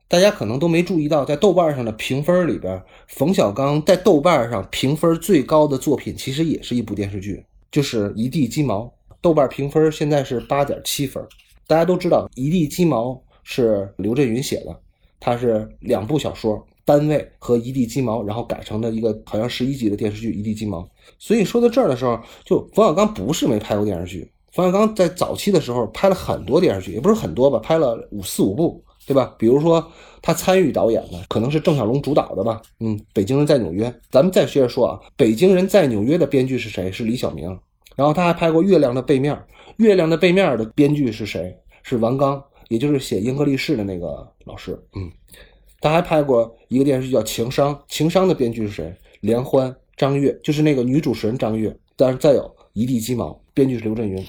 [0.07, 8.79] 大家可能都没注意到，在豆瓣上的评分里边，冯小刚在豆瓣上评分最高的作品，其实也是一部电视剧，就是《一地鸡毛》。
[9.21, 11.23] 豆瓣评分现在是八点七分。
[11.67, 13.09] 大家都知道，《一地鸡毛》
[13.43, 14.79] 是刘震云写的，
[15.19, 16.65] 他是两部小说。
[16.85, 20.79] 单位和一地鸡毛，然后改成的一个好像十一集的电视剧《一地鸡毛》。
[21.19, 29.33] 所以说到这儿的时候，就冯小刚不是没拍过电视剧，冯小刚在早期的时候拍了很多电视剧，也不是很多吧，拍了五四五部，对吧？
[29.37, 29.85] 比如说
[30.21, 33.89] 他参与导演的可能是郑晓龙主导的吧，嗯，《北京人在纽约》。
[34.11, 36.91] 咱们再接着说啊，《北京人在纽约》的编剧是谁？
[36.91, 37.47] 是李晓明。
[37.95, 39.33] 然后他还拍过《月亮的背面》，
[39.77, 41.55] 《月亮的背面》的编剧是谁？
[41.81, 45.09] 是王刚，也就是写《英格力士》的那个老师，嗯。
[45.79, 48.93] 他还拍过一个电视剧叫《情商》，《情商》的编剧是谁？
[49.21, 51.75] 连欢、张悦，就是那个女主持人张悦。
[51.97, 54.23] 但是再有一地鸡毛，编剧是刘震云。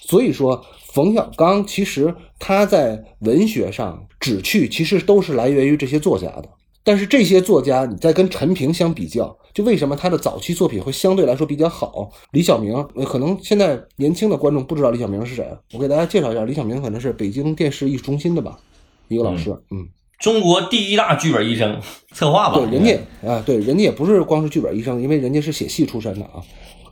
[0.00, 6.48] 所以说，冯小刚其实他在文学上旨趣其实都是来源于这些作家的。
[6.86, 12.10] 但是这些作家，你再跟陈平相比较，就为什么他的早期作品会相对来说比较好？
[12.32, 12.74] 李小明，
[13.06, 18.60] 可能现在年轻的观众不知道李小明是谁，我给大家介绍一下，李小明可能是北京电视艺术中心的吧，
[19.08, 19.88] 一个老师，嗯。
[20.24, 21.78] 中国第一大剧本医生，
[22.14, 22.54] 策划吧？
[22.54, 22.98] 对，人家
[23.30, 26.42] 啊，对，人家也不是光是剧本医生，因为人家是写戏出身的啊。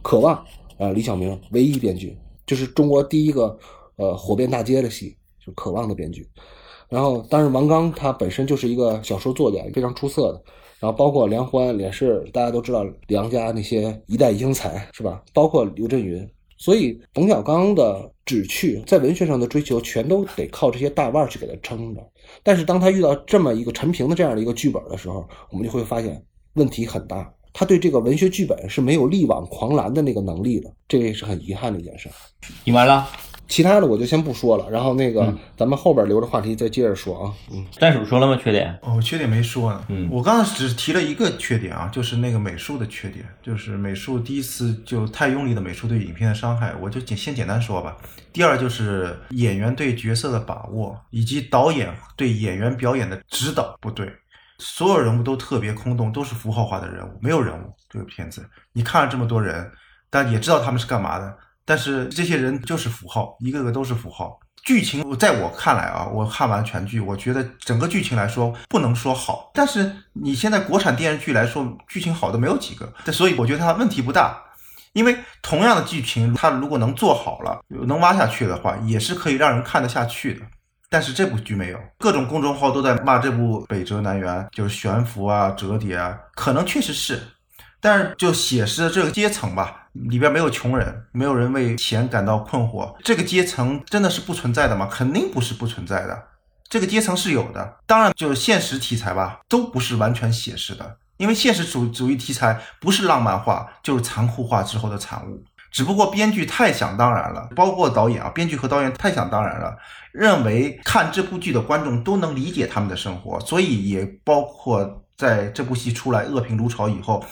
[0.03, 0.35] 渴望
[0.77, 2.15] 啊，李小明唯一编剧，
[2.45, 3.59] 就是中国第一个
[3.97, 6.29] 呃火遍大街的戏，就渴望的编剧。
[6.91, 10.43] 然后，但是王刚他本身就是一个小说作家，非常出色的。
[10.79, 15.23] 然后，包括梁欢也是大家都知道梁家那些一代英才，是吧？
[15.33, 16.29] 包括刘震云。
[16.59, 22.01] 所以，冯小刚的只去在文学上的追求，全都得靠这些大腕去给他撑着。
[22.43, 26.23] 但是，当他遇到这么一个陈平的这样的一个剧本的时候，我们就会发现
[26.55, 27.33] 问题很大。
[27.53, 32.09] 他对这个文学剧本是没有力挽狂澜的那个能力的，这也是很遗憾的一件事。
[32.65, 33.07] 你完了。
[33.53, 37.31] 其他的我就先不说了，然后那个咱们后边留着话题再接着说啊。
[37.53, 38.41] 嗯，袋鼠说了吗？
[38.43, 38.79] 缺点？
[38.81, 39.85] 哦，缺点没说呢。
[39.89, 47.95] 嗯，我刚刚只提了一个缺点啊，就是那个美术的缺点，就是美术第一次就太用力的美术对影片的伤害，我就简先简单说吧。
[48.33, 54.11] 第二就是演员对角色的把握，以及导演对演员表演的指导不对，
[54.61, 57.71] 所有人物都特别空洞，都是符号化的人物，没有人物。
[57.91, 59.71] 这个片子你看了这么多人，
[60.09, 61.37] 但也知道他们是干嘛的。
[61.65, 64.39] 但是这些人就是符号，一个个都是符号。
[64.65, 69.51] 剧情在我看来啊，我看完全剧，我觉得整个剧情来说不能说好。
[69.55, 74.41] 但是你现在国产电视剧来说，剧情好的没有几个，所以我觉得它问题不大。
[74.93, 80.43] 因为同样的剧情，它如果能做好了，能挖下去的话，也是可以让人看得下去的。
[80.91, 87.21] 但是这部剧没有，各种公众号都在骂这部《北辙南辕》，就是悬浮啊、折叠啊，可能确实是。
[87.81, 92.95] 但是就写实的这个阶层吧，里边没有穷人，没有人为钱感到困惑。
[93.05, 94.89] 这个阶层真的是不存在的吗？
[94.91, 96.23] 肯定不是不存在的，
[96.69, 97.77] 这个阶层是有的。
[97.87, 105.45] 当然，就是现实题材吧，都不是完全写实的，因为现实主主义题材不是浪漫化，就是残酷化之后的产物。
[105.71, 109.77] 只不过编剧太想当然了，包括导演啊，编剧和导演太想当然了，
[110.13, 117.23] 认为看这部剧的观众都能理解他们的生活，所以也包括在这部戏出来恶评如潮以后。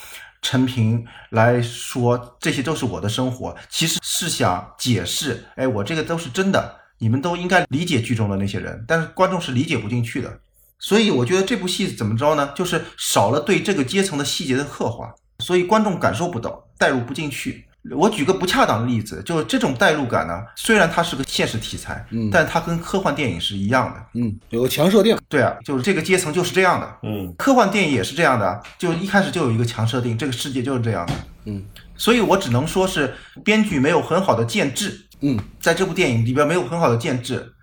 [0.42, 10.40] 陈平来说，这些都是我的生活，其实是想解释，哎，我这个都是真的，你们都应该理解剧中的那些人，但是观众是理解不进去的，
[10.78, 12.52] 所以我觉得这部戏怎么着呢？
[12.54, 17.66] 就是少了对这个阶层的细节的刻画，所以观众感受不到，代入不进去。
[17.96, 24.20] 我举个不恰当的例子，就是这种代入感呢，虽然它是个现实题材，嗯但它跟科幻电影是一样的。
[24.20, 26.96] 嗯，有个强设定，对啊，就是这个阶层就是这样的。
[27.02, 31.14] 嗯，科幻电影也是这样的，就一开始就有一个强设定，这个世界就是这样的。
[31.46, 31.64] 嗯，
[31.96, 37.54] 所以我只能说是编剧没有很好的建制，嗯，在这部电影里边没有很好的建制，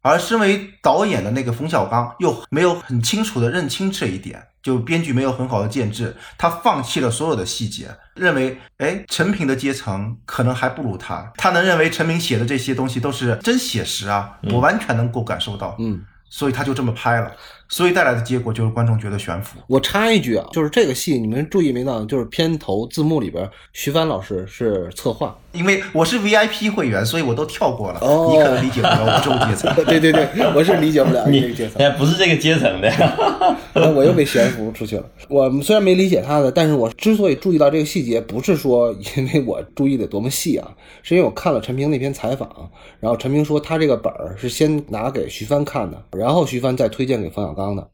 [0.00, 16.04] 而身为导演的那个冯小刚又没有很清楚的认清这一点，就编剧没有很好的建制，他放弃了所有的细节，认为哎陈平的阶层可能还不如他，他能认为陈平写的这些东西都是真写实啊，我完全能够感受到，嗯。
[16.30, 17.32] 所以他就这么拍了，
[17.68, 19.58] 所以带来的结果就是观众觉得悬浮。
[19.66, 25.36] 我插一句啊，就是这个戏你们注意没到，就是片头字幕里边，徐帆老师是策划。
[25.52, 27.98] 因为我是 VIP 会员，所以我都跳过了。
[28.00, 29.84] 哦你可能理解不了我这个阶层。
[29.86, 31.82] 对对对，我是理解不了你这个阶层。
[31.82, 32.90] 哎不是这个阶层的，
[33.74, 35.04] 那我又被悬浮出去了。
[35.28, 40.70] 我虽然没理解他的，但是我之所以注意到这个细节，不是说因为我注意的多么细啊，
[41.02, 47.90] 是因为我看了陈平那篇采访，然后陈平说他这个本儿是先拿给徐帆看的，然后徐帆再推荐给冯小刚的，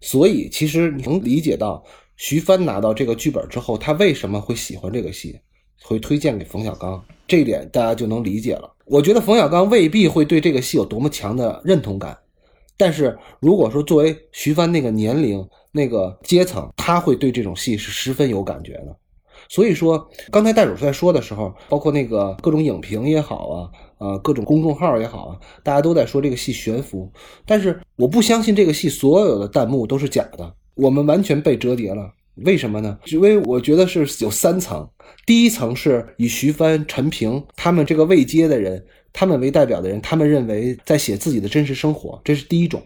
[0.00, 1.82] 所以其实你能理解到
[2.16, 5.40] 徐帆拿到这个剧本之后，他为什么会喜欢这个戏，
[5.82, 8.70] 会推荐给冯小刚，这一点大家就能理解了。
[8.84, 12.16] 我觉得冯小刚未必会对这个戏有多么强的认同感，
[12.76, 18.96] 但是如果说作为徐帆那个年龄、那个阶层，他会对这种戏是十分有感觉的。
[19.48, 27.10] 所以说，刚才袋鼠在说的时候，包括那个各种影评也好啊，呃，各种公众号也好啊，大家都在说这个戏悬浮。
[27.44, 32.12] 但是我不相信这个戏所有的弹幕都是假的，我们完全被折叠了。
[32.44, 32.96] 为什么呢？
[33.06, 34.88] 因为我觉得是有三层，
[35.26, 42.80] 第一层是以徐帆、陈平他们这个未接的人，他们为代表的人，他们认为在写自己的真实生活，这是第一种。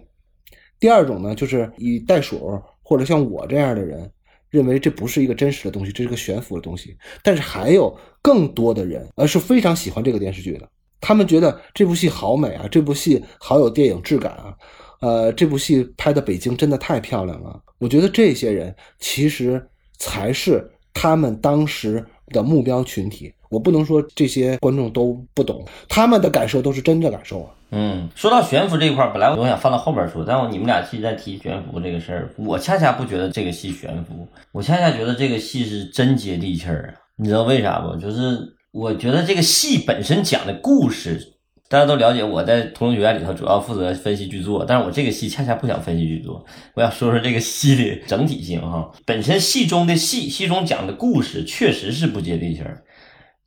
[0.81, 4.11] 第二种呢，就是以袋鼠或者像我这样的人，
[4.49, 6.97] 认为这不是一个真实的东西，这是个悬浮的东西。
[7.23, 10.67] 但是还有更多的人，而是非常喜欢这个电视剧的，
[11.03, 14.55] 他们觉得这部戏好美啊，这部戏好有电影质感啊，
[15.01, 17.61] 呃，这部戏拍的北京真的太漂亮了。
[17.79, 19.63] 我觉得这些人其实
[19.99, 23.35] 才是他们当时的目标群体。
[23.51, 27.51] 我不能说这些观众都不懂，他们的感受都是真的感受啊。
[27.71, 37.03] 嗯，说到悬浮这一块，本来我想放到后边说，但我你们俩其实在提悬浮这个事儿，我恰恰不觉得这个戏悬浮，我恰恰觉得这个戏是真接地气儿啊。
[37.17, 37.95] 你知道为啥不？
[37.97, 38.39] 就是
[38.73, 41.35] 我觉得这个戏本身讲的故事，
[41.69, 46.43] 大家都了解，我在同学院里头主要负责分析剧作，但是我这个戏恰恰不想分析剧作，
[46.75, 48.91] 我想说说这个戏的整体性哈。
[49.05, 52.83] 本身戏中的戏，戏中讲的故事确实是不接地气儿，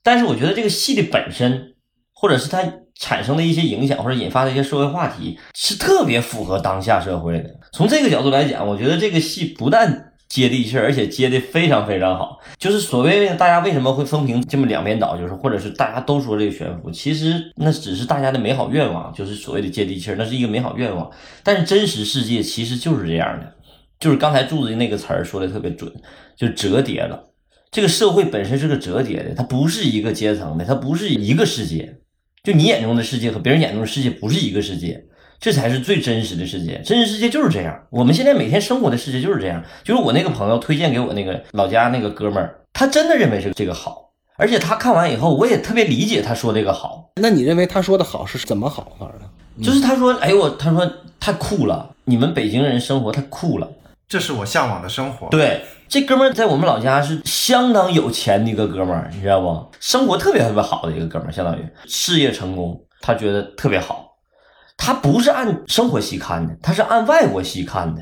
[0.03, 1.73] 但是我觉得这个戏的本身，
[2.13, 7.49] 或者是它产生的一些影响或者引发的一些社会话题，是特别符合当下社会的。
[7.73, 12.39] 从这个角度来讲，我觉得这个戏不但接地气儿，而且接的非常非常好。
[12.57, 21.09] 就是所谓大家为什么会风评这么两边倒，就是或者是大家都说这个悬浮，其实那只是大家的美好愿望，就是所谓的接地气儿，那是一个美好愿望。
[21.43, 23.55] 但是真实世界其实就是这样的，
[23.99, 25.91] 就是刚才柱子那个词儿说的特别准，
[26.35, 27.29] 就折叠了。
[27.71, 31.97] 这个社会本身是个折叠的，它不是一个阶层的，它不是一个世界。
[32.43, 35.05] 就你眼中的世界和别人眼中的世界不是一个世界，
[35.39, 36.81] 这才是最真实的世界。
[36.83, 39.63] 真实世界就是这样，我们现在每天生活的世界就是这样。
[39.83, 47.09] 就是我那个朋友推荐给我那个老家那个哥们儿，他真的认为是这个好，而且他看完以后，我也特别理解他说这个好。
[47.21, 49.63] 那你认为他说的好是怎么好法的？
[49.63, 53.69] 就是他说，哎呦我，他说太酷了，你们北京人生活太酷了。
[54.07, 55.29] 这是我向往的生活。
[55.29, 59.65] 对，这哥们儿在我们老家是相当有钱的一个哥们儿，你知道不？
[59.79, 64.04] 生活特别特别好的一个哥们儿，相当于事业成功，他觉得特别好。
[64.77, 68.01] 他不是按生活戏看的，他是按外国戏看的。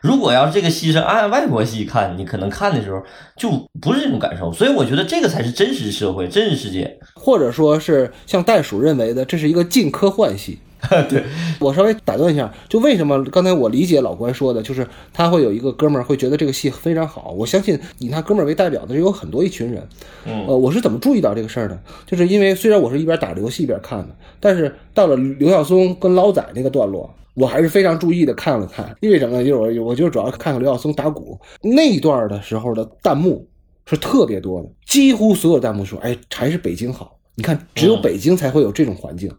[0.00, 3.00] 如果要是这个戏是按外国戏看，你可能看的时候
[3.36, 4.52] 就不是这种感受。
[4.52, 6.98] 所以我觉得这个才是真实社会、真实世界。
[7.14, 10.58] 或者说是像袋鼠认为的，这是一个近科幻戏。
[11.08, 11.22] 对
[11.60, 17.32] 我稍微打断一下，就为什么刚才我理解老关说的，就是他会有一个哥们儿会觉得这个戏非常好。
[17.36, 19.86] 我相信以他哥们儿为代表的，有很多一群人。
[20.26, 21.78] 嗯呃，我是怎么注意到这个事儿的？
[22.04, 24.08] 就是因为虽然我是一边打着游戏一边看的，
[24.40, 28.94] 但是到了刘晓松跟捞仔那个段落，我还是非常注意的看了看。
[29.00, 29.44] 因为什么呢？
[29.44, 33.46] 就是我我就是主要看看刘晓松打鼓那一段的时候的弹幕
[33.86, 39.30] 是特别多的，几乎所有弹幕说：“哎，还是北京好。”你看，只有北京才会有这种环境。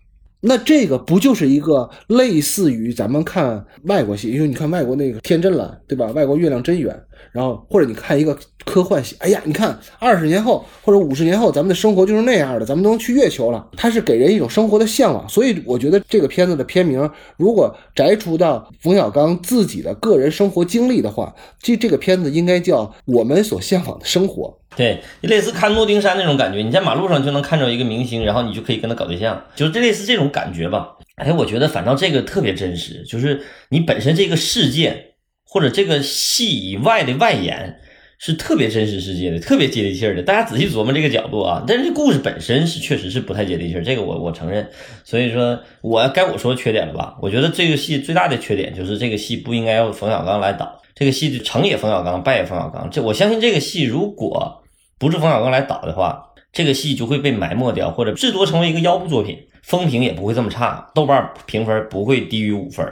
[0.45, 6.07] 那这个不就是一个类似于咱们看外国戏，因为你看外国那个天真蓝，对吧？
[6.07, 6.93] 外国月亮真圆，
[7.31, 13.65] 然后或者你看一个科幻戏，哎呀，你看二十年后或者五十年后，咱们的生活就是那样的，咱们都能去月球了。
[13.77, 24.47] 它是给人一种生活的向往，所以我觉得这个片子的片名，如果摘除到冯小刚自己的个人生活经历的话，其实这个片子应该叫《我们所向往的生活》。
[24.75, 30.97] 对，类似看诺丁山那种感觉，你在马路上就能看着一个明星，然后你就可以跟他搞对象，就是这类似这种感觉吧。
[31.15, 35.05] 哎，我觉得反倒这个特别真实，就是你本身这个事件
[35.45, 37.79] 或者这个戏以外的外延
[38.17, 40.23] 是特别真实世界的，特别接地气儿的。
[40.23, 44.67] 大家仔细琢磨这个角度啊，但是这故事本身是确实是不太接地气儿，这个我我承认。
[45.03, 47.17] 所以说，我该我说缺点了吧？
[47.21, 52.89] 我觉得这个戏最大的缺点就是这个戏不应该由冯小刚来导，这个戏成也冯小刚，败也冯小刚。
[52.89, 54.62] 这我相信这个戏如果
[55.03, 62.87] 不是冯小刚来导的话，这个戏就会被埋没掉，或者至多成为一个腰部作品，风评也不会这么差，豆瓣评分不会低于五分。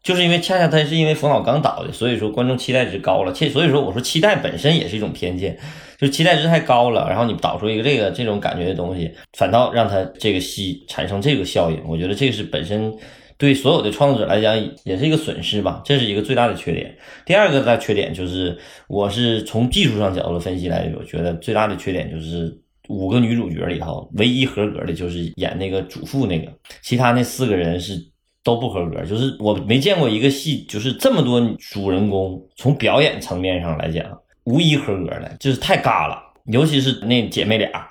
[0.00, 3.32] 就是因为恰恰他是因为冯小刚导的，所以说观众期待值高了。
[3.32, 5.58] 且所以说我说期待本身也是一种偏见，
[5.98, 11.82] 就是期待值太高了，然后你导出一个这个这种感觉的东西，反倒让他这个戏产生这个效应。
[11.88, 12.96] 我觉得这是本身
[13.38, 16.96] 对所有的创作者来讲也是一个损失吧，这是一个最大的缺点。
[17.24, 18.56] 第二个大缺点就是，
[18.88, 22.56] 我是从技术上角度分析来，我觉得最大的缺点就是
[22.88, 26.50] 五个女主角里头唯一合格的就是演那个主妇那个，
[26.82, 28.00] 其他那四个人是
[28.42, 29.04] 都不合格。
[29.04, 34.04] 就是我没见过一个戏，就是这么多主人公从表演层面上来讲，
[34.44, 36.22] 无一合格的，就是太尬了。
[36.46, 37.88] 尤其是那姐妹俩，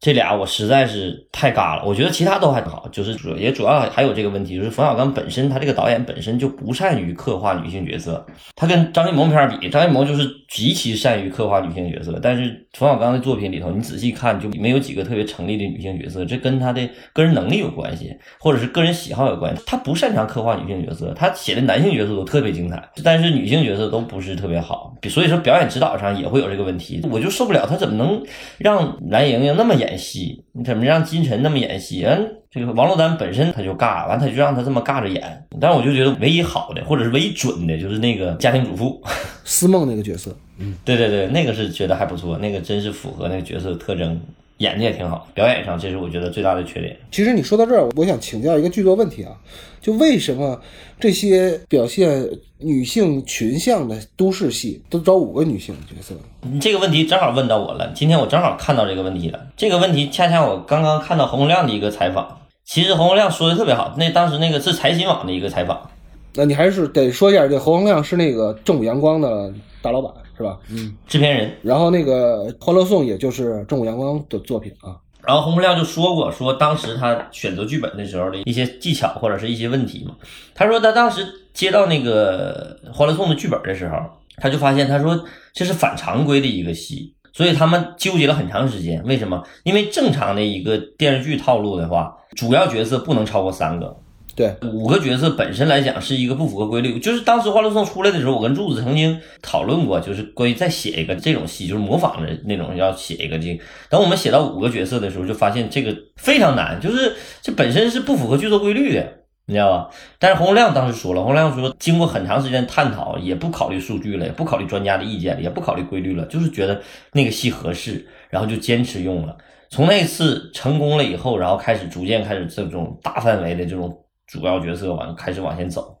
[0.00, 1.84] 这俩我实在是太尬了。
[1.84, 8.24] 我觉得其他都还好，就是主也主要还有这个问题，就是冯小刚本身他这个导演本身就不善于刻画女性角色。
[8.56, 19.62] 他跟张艺谋片比，张艺谋就是极其善于刻画女性角色，但是冯小刚的作品里头，你仔细看就没有几个特别成立的女性角色，这跟他的个人能力有关系，或者是个人喜好有关系。
[19.66, 27.02] 他不擅长刻画女性角色，他写的男性角色都特别精彩，但是女性角色都不是特别好，所以说表演指导上也会有这个问题。
[27.10, 28.22] 我就受不了他怎么能
[28.56, 32.04] 让蓝盈莹那么演戏，你怎么让金晨那么演戏？
[32.04, 35.46] 嗯，这个王珞丹本身他就尬，完他就让他这么尬着演。
[35.60, 39.02] 但是我就觉得唯一好的，或者是唯一准的，就是那个家庭主妇。
[39.44, 44.20] 思梦那个角色，嗯对对对，那个是觉得还不错，那个真是符合那个角色特征，
[44.60, 46.94] 演的也挺好，表演上这是我觉得最大的缺点。
[47.10, 49.32] 其实你说到这儿，我想请教一个剧作问题啊，
[49.80, 50.60] 就为什么
[50.98, 56.14] 这些表现女性群像的都市戏都找五个女性角色？
[56.42, 59.40] 你这个问题正好问到我了，今天我正好看到这个问题了。
[59.56, 65.90] 这个问题恰恰我刚刚看到侯洪亮的一个采访，其实侯洪亮说的特别好，那当时那个是财新网的一个采访，
[66.34, 69.50] 那你还是得说一下，这侯洪亮是那个正午阳光的
[69.80, 70.58] 大老板是吧？
[70.70, 71.54] 嗯，制片人。
[71.60, 74.96] 然后那个《欢乐颂》也就是正午阳光的作品啊。
[75.22, 80.16] 然后洪洪亮就说过，说当时他选择剧本的时候的一些技巧或者是一些问题嘛。
[80.54, 83.96] 他说他当时接到那个《欢乐颂》的剧本的时候，
[84.38, 85.22] 他就发现他说
[85.52, 89.02] 这是反常规的一个戏，所以他们纠结了很长时间。
[89.04, 89.46] 为什么？
[89.64, 93.94] 因为正常的一个电视剧套路的话，主要角色不能超过三个，
[94.40, 96.98] 对，五个角色本身来讲是一个不符合规律。
[96.98, 103.60] 就是当时《欢乐颂》出来的时候，我跟柱子曾经讨论过，就是关于再写一个这种戏，就是模仿的那种，要写一个这。
[103.90, 109.06] 等我们写到五个角色的时候，就发现这个非常难，就是这本身是不符合剧作规律的。
[109.44, 109.90] 你知道吧？
[110.18, 116.80] 但是洪亮当时说了，洪亮说，经过很长时间探讨，也不考虑数据了，也不考虑专家的意见了，也不考虑规律了，就是觉得
[117.12, 119.36] 那个戏合适，然后就坚持用了。
[119.68, 123.96] 从那次成功了以后，然后开始逐渐开始这种大范围的这种
[124.30, 125.98] 主要角色往开始往前走，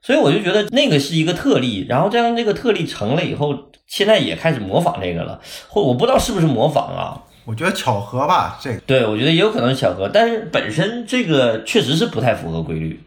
[0.00, 3.54] 所以我就觉得那个是一个特例，然后这样这个特例成了以后，
[3.88, 13.00] 现在也开始模仿这个了，或我不知道是不是模仿啊，我觉得巧合吧，这个对，我觉得也有可能是巧合，但是本身这个确实是不太符合规律。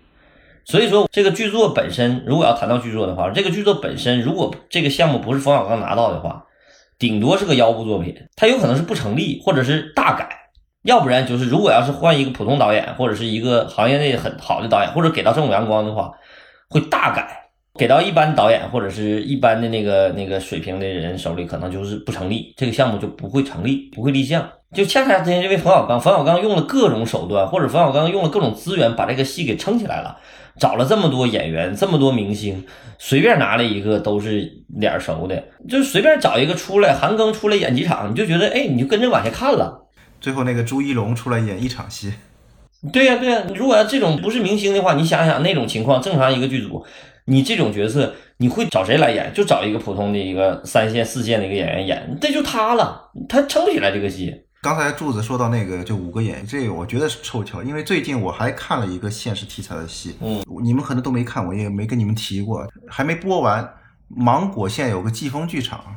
[0.67, 6.43] 所以说，这个剧作本身，如果要谈到剧作的话，这个剧作本身，如果这个项目不是冯小刚拿到的话，
[6.97, 10.27] 顶多是个腰部作品，它有可能是不成立，或者是大改。
[10.85, 16.11] 要不然就是，如果要是换一个普通导演，或者是一个行业内很好的导演，或者给到正午阳光的话，
[16.69, 17.41] 会大改。
[17.77, 24.49] 给到一般导演或者是一般的那个那个水平的人手里，可能就是不成立，这个项目就不会成立，不会立项。
[24.73, 30.17] 就恰恰之前因为冯小刚，冯小刚用了各种手段，或者冯小刚用了各种资源，把这个戏给撑起来了，
[30.57, 32.63] 找了这么多演员，这么多明星，
[32.97, 39.84] 随便拿了一个都是脸熟的，就随便找一个出来，韩庚出来演几场，你就觉得哎，你就跟着往下看了。
[40.25, 42.11] 最后那个朱一龙出来演一场戏，
[42.91, 46.83] 对呀、对呀、如果要这种不是明星的话，你想想那种情况，正常一个剧组，
[47.25, 49.31] 你这种角色你会找谁来演？
[49.35, 54.35] 就找一个普通的一个三线、四线的一个演员演，这就他了，他撑不起来这个戏。
[54.63, 63.75] 刚才柱子说到那个就五个演员，这个我觉得是凑巧，因为最近我还看了一个现实题材的戏，嗯，你们可能都没看，我也没跟你们提过，还没播完。
[64.07, 65.95] 芒果县有个季风剧场，嗯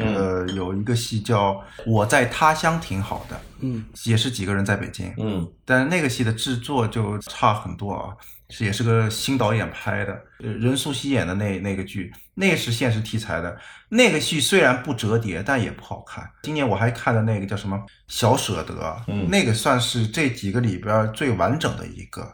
[0.00, 1.52] 呃，有一个戏叫
[1.86, 8.14] 《我在他乡挺好的》，嗯，也是几个人在北京，嗯但是那个戏的制作就差很多啊。
[8.52, 13.56] 是也是个新导演拍的，呃，任素汐演的那那个剧，那是现实题材的。
[13.88, 16.28] 那个戏虽然不折叠，但也不好看。
[16.42, 17.76] 今年我还看的那个叫什么
[18.08, 18.74] 《小舍得》，
[19.06, 22.28] 嗯那个算是这几个里边最完整的一个，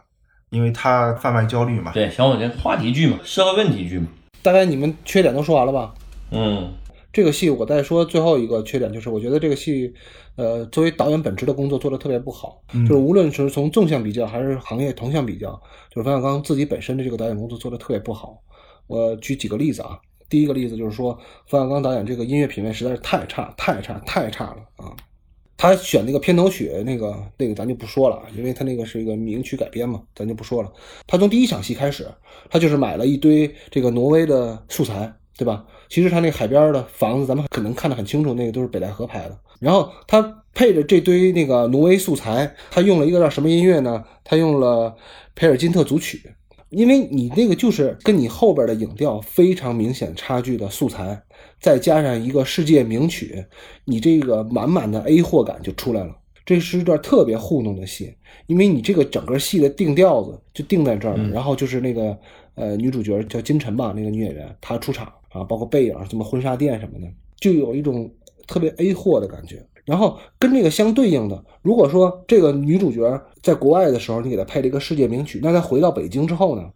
[0.49, 1.91] 因为它贩卖焦虑嘛。
[1.91, 4.07] 对，小伙子话题剧嘛，社会问题剧嘛。
[4.41, 5.93] 大概你们缺点都说完了吧？
[6.31, 6.73] 嗯
[7.17, 9.91] 这个戏我再说最后一个缺点，就是我觉得这个戏，
[10.35, 15.59] 呃，作为导演本职的工作做得特别不好，嗯就是无论是从纵向比较还是行业同向比较，
[15.89, 18.39] 就是冯小刚自己本身的这个导演工作做得特别不好。
[18.85, 19.97] 我举几个例子啊，
[20.29, 24.95] 第一个例子就是说冯小刚导演这个音乐品味实在是太差、太差、太差了啊。
[25.57, 30.71] 他选那个片头曲，那个那个咱就不说了，因为他那个是一个名曲改编嘛，咱就不说了。
[31.07, 32.07] 他从第一场戏开始，
[32.47, 35.63] 他就是买了一堆这个挪威的素材，对吧？
[35.87, 39.37] 其实他那海边的房子，咱们可能看得很清楚，那个都是北戴河拍的。
[39.59, 44.03] 然后他配着这堆那个挪威素材，他用了一个叫什么音乐呢？
[44.23, 44.95] 他用了
[45.35, 46.21] 培尔金特组曲，
[46.69, 51.23] 因为你那个就是跟你后边的影调非常明显差距的素材，
[51.59, 53.45] 再加上一个世界名曲，
[53.85, 56.15] 你这个满满的 A 货感就出来了。
[56.45, 58.15] 这是一段特别糊弄的戏，
[58.45, 61.23] 因为你这个整个戏的定调子就定在这儿了。
[61.23, 62.17] 嗯然后就是那个
[62.55, 67.07] 呃女主角叫金晨吧，那个女演员她出场啊，包括背影什么婚纱店什么的，
[67.39, 68.11] 就有一种
[68.47, 69.65] 特别 A 货的感觉。
[69.85, 76.69] 然后跟这个相对应的，如果说这个女主角在国外的时候，你给她配了一个世界名曲，那她回到北京之后呢，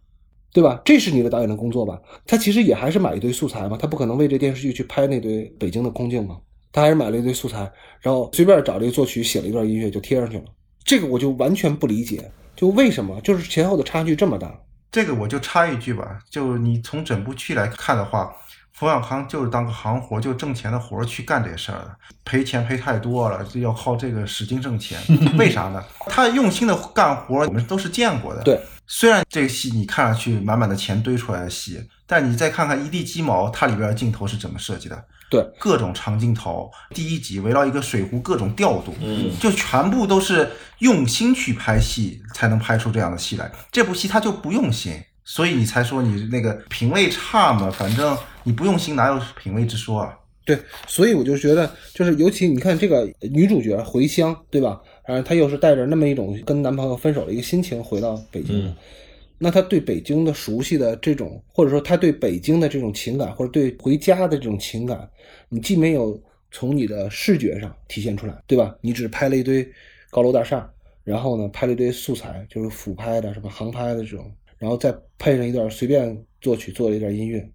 [0.50, 0.80] 对吧？
[0.82, 2.00] 这是你的导演的工作吧？
[2.26, 6.38] 他其实也还是买一堆素材嘛，他不可能为这电视剧去拍那堆北京的空镜嘛，
[6.72, 10.44] 他还是买了一堆素材，然后随便找了一个作曲写了一段音乐就贴上去了。
[10.82, 14.58] 这个我就完全不理解，就为什么就是前后的差距这么大？
[14.92, 18.30] 这个我就插一句吧，就你从整部剧来看的话，
[18.74, 25.00] 冯小刚就是当个行活，就挣钱的活去干这事儿的，赔钱赔太多了，就要靠这个使劲挣钱。
[25.38, 25.82] 为啥呢？
[26.10, 28.42] 他用心的干活儿，我们都是见过的。
[28.42, 35.04] 对，虽然这个戏你看上去满满的钱堆出来的戏，但你再看看一地鸡毛，它里边的镜头是怎么设计的？
[35.32, 40.46] 对，各种长镜头，第一集围绕一个水壶各种调度，嗯就全部都是
[40.80, 43.50] 用心去拍戏才能拍出这样的戏来。
[43.70, 44.92] 这部戏它就不用心，
[45.24, 47.70] 所以你才说你那个品味差嘛。
[47.70, 50.14] 反正你不用心，哪有品味之说啊？
[50.44, 54.78] 对，所以我就觉得，就是尤其你看这个女主角回乡，对吧？
[55.06, 58.76] 然后她又是带着那么一种跟男朋友分手的一个心情回到北京的，嗯
[59.38, 65.08] 那她对北京的熟悉的这种，或者说她对北京的这种情感，或者对回家的这种情感，
[65.54, 66.18] 你既没有
[66.50, 68.74] 从你的视觉上体现出来，对吧？
[68.80, 69.70] 你只拍了一堆
[70.08, 70.66] 高楼大厦，
[71.04, 77.46] 然后呢拍了一堆素材，就是俯拍的、什么航拍的这种，然后再配上一段随便作曲做了一段音乐，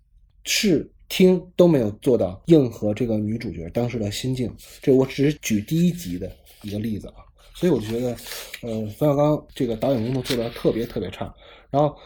[0.43, 4.55] 是听都没有做到应和这个女主角当时的心境。
[4.79, 6.31] 这我只是举第一集的
[6.61, 7.25] 一个例子啊，
[7.55, 8.15] 所以我就觉得，
[8.61, 11.33] 呃，冯小刚这个导演工作做得特别特别差。
[11.71, 11.97] 然后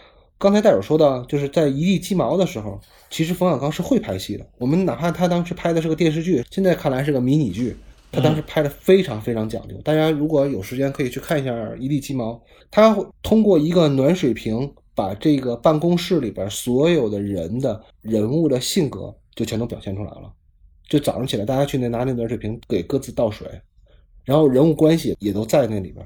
[0.42, 2.82] 刚才戴友说到，就是在一地鸡毛的时候，
[3.12, 4.44] 其实冯小刚是会拍戏的。
[4.58, 7.78] 我们哪怕他当时拍的是个电视剧，现在看来是个迷你剧，
[8.12, 9.76] 他当时拍的非常非常讲究。
[9.84, 12.32] 大家如果有时间可以去看一下《一地鸡毛》，
[12.72, 20.34] 他通过一个暖水瓶，把这个办公室里边所有的人的人物的性格就全都表现出来了。
[20.90, 23.48] 就早上起来，大家去那拿那暖水瓶给各自倒水，
[24.26, 26.04] 然后人物关系也都在那里边。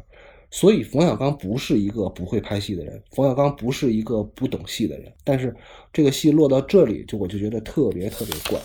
[0.55, 5.11] 所以冯小刚不是一个不会拍戏的人，冯小刚不是一个不懂戏的人。
[5.21, 5.53] 但是
[5.91, 8.57] 这个戏落到这里，就我就觉得特别特别怪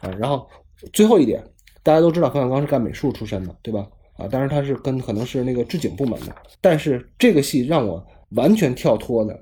[0.00, 0.12] 啊。
[0.18, 0.44] 然后
[0.92, 1.40] 最后一点，
[1.84, 3.86] 大家都知道冯小刚是干美术出身的，对吧？
[4.16, 9.40] 啊，当然他是跟可能是那个置景部门的，但是这个戏让我完全跳脱的，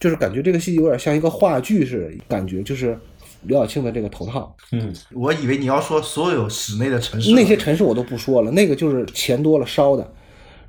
[0.00, 2.98] 就是感觉这个戏有点像一个话剧似的，感觉就是
[3.42, 10.10] 刘晓庆的这个头套，嗯，我以为你要说所有室内的城市那些城市我都不说了，那个就是钱多了烧的。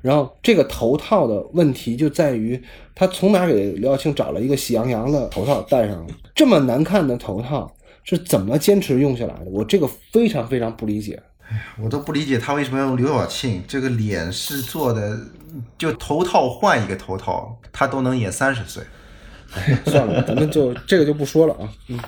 [0.02, 2.60] 然后这个头套的问题就在于，
[2.94, 6.06] 他从哪给刘晓庆找了一个喜羊羊的头套戴上了？
[6.34, 7.70] 这么难看的头套
[8.04, 9.50] 是怎么坚持用下来的？
[9.50, 11.20] 我这个非常非常不理解。
[11.82, 15.18] 我都不理解他为什么要用刘晓庆，这个脸是做的，
[15.76, 18.82] 就头套换一个头套，他都能演三十岁。
[19.84, 21.68] 算了，咱们就这个就不说了啊。
[21.88, 21.98] 嗯，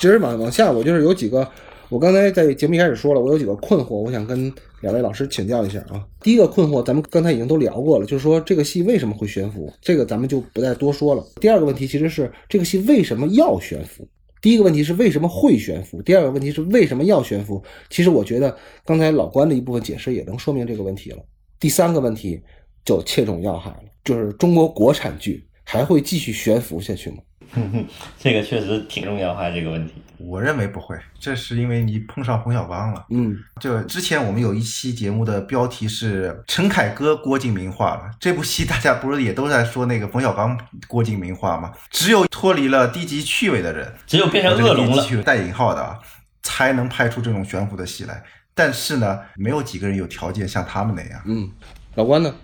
[0.00, 1.46] 其实往往下，我就是有几个，
[1.90, 6.06] 我刚才在节目一开始说了，我有几个困惑，我想跟两位老师请教一下啊。
[6.20, 11.24] 第一个困惑，咱们刚才已经都聊过了，就是说这个戏为什么会悬浮，这个咱们就不再多说了。
[11.40, 14.06] 第二个问题其实是这个戏为什么要悬浮？
[14.42, 16.02] 第一个问题是为什么会悬浮？
[16.02, 17.62] 第二个问题是为什么要悬浮？
[17.88, 21.24] 其实我觉得刚才老关的一部分解释也能说明这个问题了。
[21.58, 22.38] 第三个问题
[22.84, 27.16] 就切中要害了，就是中国国产剧还会继续悬浮下去吗？
[28.18, 29.94] 这个确实挺重要哈，这个问题。
[30.18, 33.06] 我认为不会，这是因为你碰上冯小刚了。
[33.10, 41.72] 嗯，就之前我们有一期节目的标题是陈凯歌郭敬明化了，这部戏大家不是也都在说那个冯小刚郭敬明化吗？
[41.90, 46.00] 只有脱离了低级趣味的人，只有变成恶龙了带引号的啊，
[46.42, 48.20] 才能拍出这种悬浮的戏来。
[48.54, 51.22] 但是呢，没有几个人有条件像他们那样。
[51.26, 51.48] 嗯，
[51.94, 52.34] 老关呢？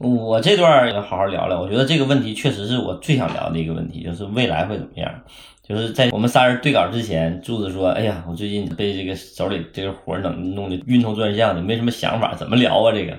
[0.00, 5.12] 我这段要好好聊聊，我觉得这个问题确实是我最想聊的一个问题，就是未来会怎么样。
[5.62, 12.92] 就是在我们仨人对稿之前，柱子说：“哎呀，我最近被这个手里这个活儿弄弄得晕头转向的，没什么想法，怎么聊啊？
[12.92, 13.14] 这个。”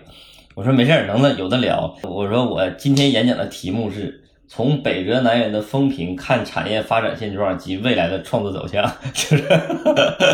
[0.55, 1.95] 我说没事儿，能的有的聊。
[2.01, 4.23] 我说我今天演讲的题目是
[4.53, 8.83] 从北辙南辕的风评看产业发展现状及未来的创作走向，
[9.15, 9.45] 就是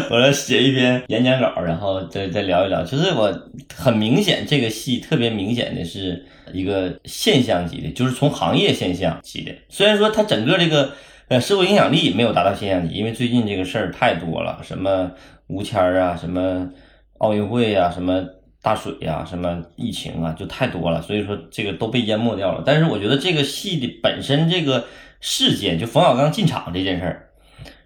[0.10, 2.84] 我要写一篇演讲稿，然后再再聊一聊。
[2.84, 3.32] 其实我
[3.76, 9.52] 很明显，这个戏特别明显的是一个现象级的，就是从行业现象级的。
[9.70, 10.94] 虽然说它整个这个
[11.28, 15.12] 呃社会影响力没有达到现象级，因为最近这个事儿太多了，什么
[15.46, 16.68] 吴谦儿啊，什么
[17.20, 18.26] 奥运会啊，什么。
[18.68, 22.62] 大水呀、什么疫情啊，就太多了，所以说这个都被淹没掉了。
[22.66, 24.84] 但是我觉得这个戏的本身这个
[25.22, 27.30] 事件，就冯小刚进场这件事儿，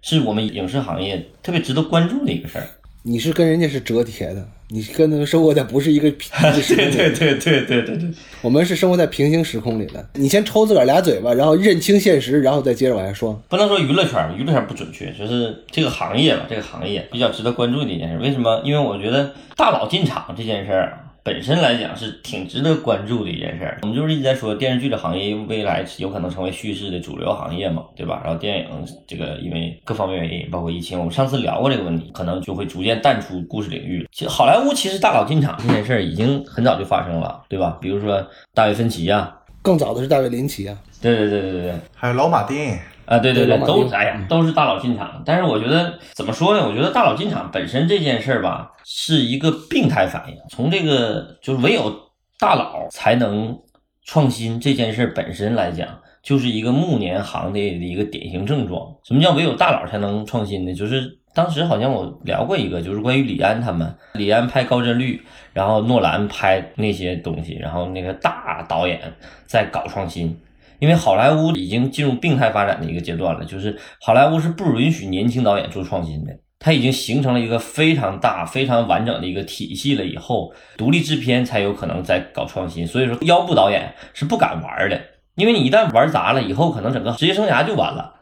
[0.00, 2.66] 是我们影视行业特别值得关注的一个事儿。
[3.04, 10.08] 你是跟人家是折叠的，你跟他们生活在不是一个 平行时空里， 对对对对对对，我们是生活在平行时空里的。
[10.14, 13.42] 你先抽自个儿俩嘴巴，然后认清现实，然后再接着往下说。
[13.48, 18.18] 不能说娱乐圈，娱乐圈不准确，就是这个行业吧，这个行业比较值得关注的一件事。
[18.18, 18.62] 为什么？
[18.64, 23.78] 因为我觉得大佬进场这件事儿本身来讲是挺值得关注的一件事儿。
[23.82, 28.20] 我们就是一直在说电视剧的行业未来有可能成为叙事的主流行业嘛，对吧？
[28.24, 28.66] 然后电影
[29.06, 34.08] 这个因为各方面原因，包括疫情，我们上次聊过这个问题，可能就会逐渐淡出故事领域。
[34.10, 37.78] 其实好莱坞其实大佬进场这件事儿已经很早就发生了，对吧？
[37.80, 41.74] 比如说大卫芬奇呀、更早的是大卫林奇啊，对对对对对对。
[41.94, 45.22] 还有老马丁，啊，对对对，都哎呀，都是大佬进场。
[45.26, 46.66] 但是我觉得怎么说呢？
[46.66, 50.36] 我觉得大佬进场本身这件事儿吧，是一个病态反应。
[50.48, 51.92] 从这个就是唯有
[52.38, 53.58] 大佬才能
[54.04, 55.86] 创新这件事儿本身来讲，
[56.22, 58.94] 就是一个暮年行的一个典型症状。
[59.04, 60.72] 什么叫唯有大佬才能创新呢？
[60.72, 65.20] 就是当时好像我聊过一个，就是关于李安他们，李安拍高帧率，
[65.52, 69.00] 然后诺兰拍那些东西，然后那个大导演
[69.44, 70.38] 在搞创新。
[70.82, 80.04] 因为好莱坞已经进入病态发展的一个阶段了，就是好莱坞是不允许年轻导演做创新的，它已经形成了一个非常大、非常完整的一个体系了。
[80.04, 85.00] 以后独立制片才有可能再搞创新，所以说腰部导演是不敢玩的，
[85.36, 88.14] 因为你一旦玩砸了，以后可能整个职业生涯就完了。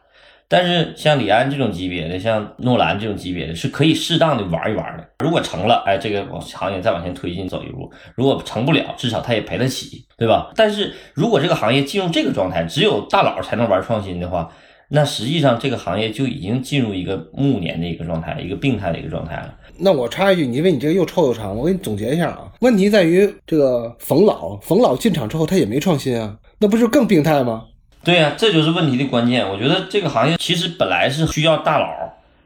[0.51, 5.07] 但是像李安这种级别的，像诺兰这种级别的，是可以适当的玩一玩的。
[5.23, 10.51] 如果成了，哎，这个往行业再往前推进走一步；如果成不了，至少他也赔得起，对吧？
[10.57, 14.51] 但是如果这个行业进入这个状态，只有大佬才能玩创新的话，
[14.89, 19.55] 那实际上这个行业就已经进入一个暮年的一个状态，一个病态的一个状态了。
[19.77, 22.51] 那我插一句，因为你这个又臭又长，我给你总结一下啊。
[22.59, 27.63] 问题在于这个冯老，冯老进场之后他也没创新啊，那不是更病态吗？
[28.03, 29.47] 对呀、这就是问题的关键。
[29.47, 31.87] 我觉得这个行业其实本来是需要大佬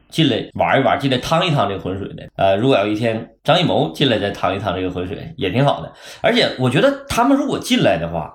[0.08, 2.28] 进来玩一玩，进来趟一趟这个浑水的。
[2.36, 5.92] 呃，如果有一天张艺谋进来再趟一趟这个浑水，也挺好的。
[6.20, 8.32] 而且我觉得他们如果进来的话，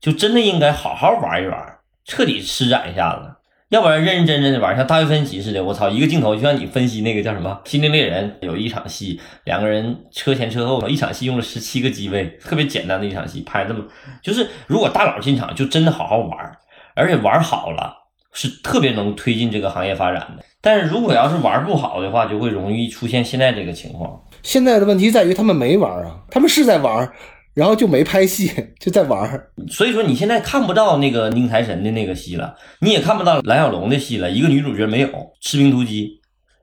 [0.00, 1.58] 就真的应该好好玩一玩，
[2.04, 3.30] 彻底施展一下子。
[3.70, 13.82] 要不然认认真真的玩，像大卫芬奇似的，我操，一个镜头就像你分析那个叫什么《心灵猎人》，有一场戏，两个人车前车后，一场戏用了十七个机位，特别简单的一场戏，拍这么，
[14.22, 16.56] 就是如果大佬进场，就真的好好玩，
[16.94, 17.94] 而且玩好了，
[18.32, 20.44] 是特别能推进这个行业发展的。
[20.60, 24.18] 但是如果要是玩不好的话，就会容易出现现在这个情况。
[24.42, 27.10] 现在的问题在于他们没玩啊，他们是在玩，
[27.54, 29.40] 然后就没拍戏，就在玩。
[29.68, 35.08] 所以说你现在看不到那个宁财神的那个戏了，你也看不到蓝小龙的戏了，一个女主角没有，
[35.40, 36.06] 《士兵突击》，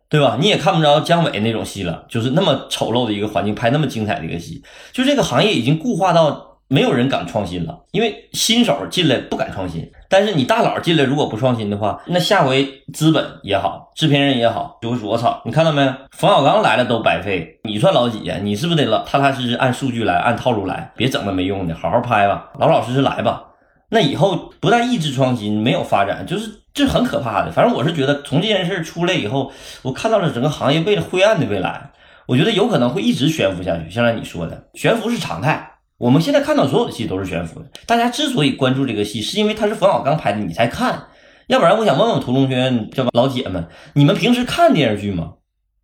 [0.10, 0.38] 对吧？
[0.40, 4.62] 你也看不着姜伟那种戏了，就是那么丑陋的一个环境拍那么精彩的一个戏，
[4.92, 9.92] 就这个行业已经固化到没有人敢创新了，因为新手进来不敢创新。
[10.08, 15.82] 但是你大佬进来如果不创新的话，那下回资本也好，制片人也好，就会说：“我操，你看到没？
[16.12, 18.38] 冯小刚来了都白费，你算老几呀？
[18.42, 23.44] 你是不是得老踏踏实实按数据来，按套路来，别整那没用的，好好拍吧，老老实实来吧。”
[23.94, 27.52] 那以后不但抑制创新，没有发展，就是这很可怕的。
[27.52, 29.52] 反正我是觉得，从这件事出来以后，
[29.82, 31.92] 我看到了整个行业未来灰暗的未来。
[32.28, 35.71] 我觉得有可能会一直悬浮下去，像你说的，悬浮是常态。
[36.02, 37.68] 我们现在看到所有的戏都是悬浮的。
[37.86, 41.04] 大家之所以关注这个戏，是因为它是冯小刚拍的，你才看。
[41.46, 45.34] 要不然，我想问问屠龙学院这帮老姐们，你们平时看电视剧吗？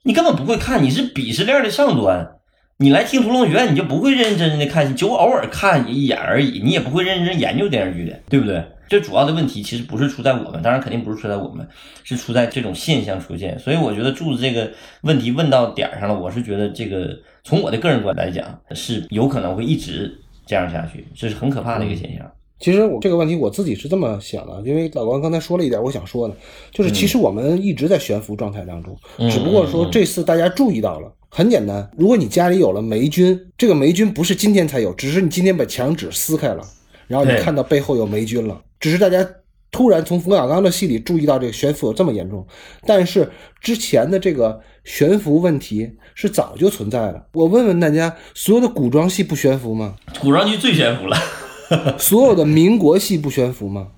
[0.01, 2.31] 你根本不会看，你是鄙视链的上端。
[2.79, 8.63] 你来听屠龙学院，你就不会认认真真的看，就偶尔看一眼而已，你也不会认真研究电视剧的，对不对？
[8.89, 11.67] 最主要的问题其实不是出在我们，当然肯定不是出在我们，
[12.03, 13.57] 是出在这种现象出现。
[13.59, 14.71] 所以我觉得柱子这个
[15.01, 22.29] 问题问到点儿上了，我是觉得这个从我的个人观来讲，是有可能会一直这样下去，这是很可怕的一个现象。
[22.59, 26.35] 其实我这个问题我自己是这么想的，因为老王刚才说了一点，我想说的，
[26.71, 31.13] 就是其实我们一直在悬浮状态当中，嗯只不过说这次大家注意到了。
[31.29, 36.63] 很简单，如果你家里有了霉菌，这个霉菌不是今天才有，只是你今天把墙纸撕开了，
[37.05, 39.27] 然后你看到背后有霉菌了，只是大家
[39.71, 42.45] 突然从冯小刚的戏里注意到这个悬浮有这么严重，
[42.85, 47.25] 但是之前的这个悬浮问题是早就存在了。
[47.33, 49.95] 我问问大家，所有的古装戏不悬浮吗？
[50.21, 51.17] 古装剧最悬浮了，
[51.99, 53.89] 所有的民国戏不悬浮吗？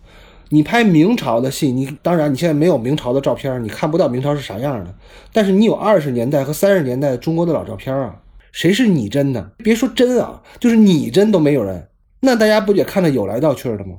[0.51, 4.95] 你拍明朝的戏，你当然你现在没有明朝的照片，你看不到明朝是啥样的。
[5.31, 8.15] 但是你有二十年代和三十年代中国的老照片啊，
[8.51, 9.51] 谁是拟真的？
[9.57, 11.87] 别说真啊，就是拟真都没有人。
[12.21, 13.97] 那大家不也看着有来道去的吗？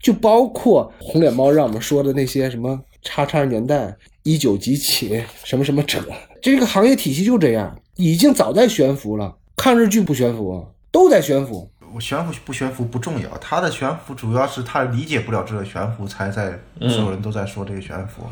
[0.00, 6.02] 就包括红脸猫让我们说的那些什么叉叉年代、一九几起什么什么者，
[6.40, 9.36] 这个行业体系就这样，已经早在悬浮了。
[9.56, 11.70] 抗日剧不悬浮啊，都在悬浮。
[11.92, 18.22] 我悬浮不悬浮不重要，他的悬浮主要是他理解不了这个悬浮，才在所有人都在说这个悬浮。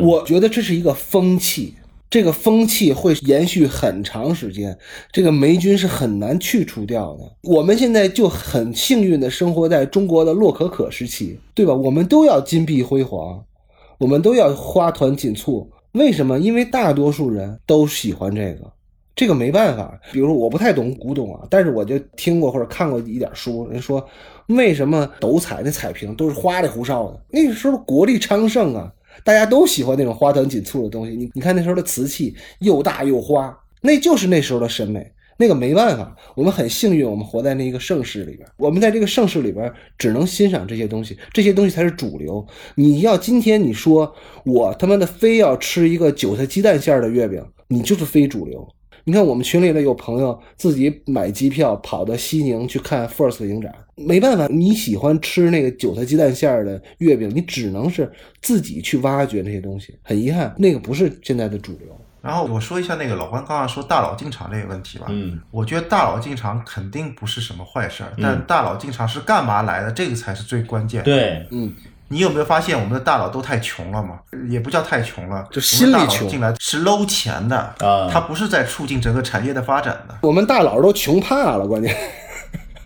[0.00, 1.74] 我觉得这是一个风气，
[2.16, 4.74] 这个风气会延续很长时间，
[5.12, 7.30] 这个霉菌是很难去除掉的。
[7.42, 11.74] 我们现在就很幸运的生活在中国的洛可可时期，对吧？
[11.74, 13.44] 我们都要金碧辉煌，
[13.98, 15.70] 我们都要花团锦簇。
[15.92, 16.38] 为什么？
[16.38, 18.72] 因为大多数人都喜欢这个。
[19.14, 24.02] 这个没办法，比如说我不太懂古董啊，但是我就听过或者看过一点书，人说
[24.46, 27.20] 为什么斗彩那彩屏都是花里胡哨的？
[27.28, 28.90] 那个时候国力昌盛啊，
[29.24, 31.16] 大家都喜欢那种花团锦簇的东西。
[31.16, 35.12] 你你看那时候的瓷器又大又花，那就是那时候的审美。
[35.38, 38.48] 那个没办法，我们很幸运，我们活在那一个盛世里边。
[38.56, 42.46] 我们在这个盛世里边，只能欣赏这些东西，这些东西才是主流。
[42.74, 44.14] 你要今天你说
[44.46, 48.66] 我他妈的非要吃一个韭菜鸡蛋馅的月饼，你就是非主流。
[49.08, 58.10] 你看我们群里的有朋友自己买机票跑到西宁去看 FIRST 的影展，没办法，你喜欢吃那个韭菜鸡蛋馅儿的月饼，你只能是
[58.42, 59.96] 自己去挖掘那些东西。
[60.02, 61.86] 很遗憾，那个不是现在的主流。
[62.20, 65.06] 然后我说一下那个老关刚刚说大佬进场这个问题吧。
[65.08, 71.72] 嗯，我觉得大佬进场肯定不是什么坏事儿，但大佬进场是干嘛来的，这个才是最关键。，对，嗯，
[72.08, 74.20] 你有没有发现我们的大佬都太穷了嘛？
[74.48, 80.14] 也不叫太穷了，就心大佬穷进来是搂钱的啊他不是在促进整个产业的发展的。
[80.22, 81.94] 我们大佬都穷怕了，关键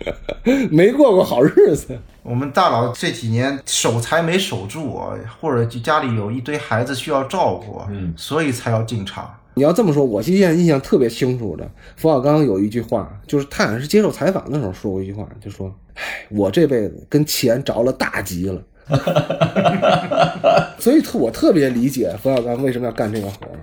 [0.71, 1.99] 没过过好日子。
[2.23, 9.35] 我们大佬这几年守财没守住啊，或者家里有一堆孩子需要照顾，嗯，所以才要进场。
[9.55, 18.62] 你要这么说，我现在印象特别清楚的，冯小刚有一句话，就是他好像是接受采访的时候说过一句话，就说：“哎，我这辈子跟钱着了大急了。”
[20.78, 23.59] 所以特我特别理解冯小刚为什么要干这个活儿，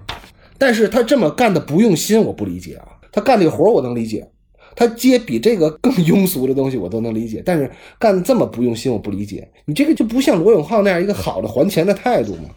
[0.58, 2.88] 但是他这么干的不用心，我不理解啊。
[3.12, 4.28] 他干这个活儿我能理解，
[4.76, 9.50] 他接比这个更庸俗的东西我都能理解，但是干得这么不用心我不理解。
[9.66, 12.50] 你这个就不像罗永浩那样一个好的还钱的态度嘛？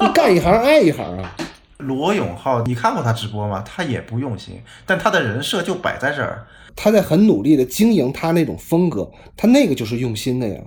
[0.00, 1.36] 你干一行爱一行啊。
[1.78, 3.62] 罗永浩，你看过他直播吗？
[3.66, 4.54] 他也不用心，
[4.86, 6.46] 但他的人设就摆在这儿。
[6.76, 10.60] 他在很努力的经营他那种风格，他那个就是用心的呀。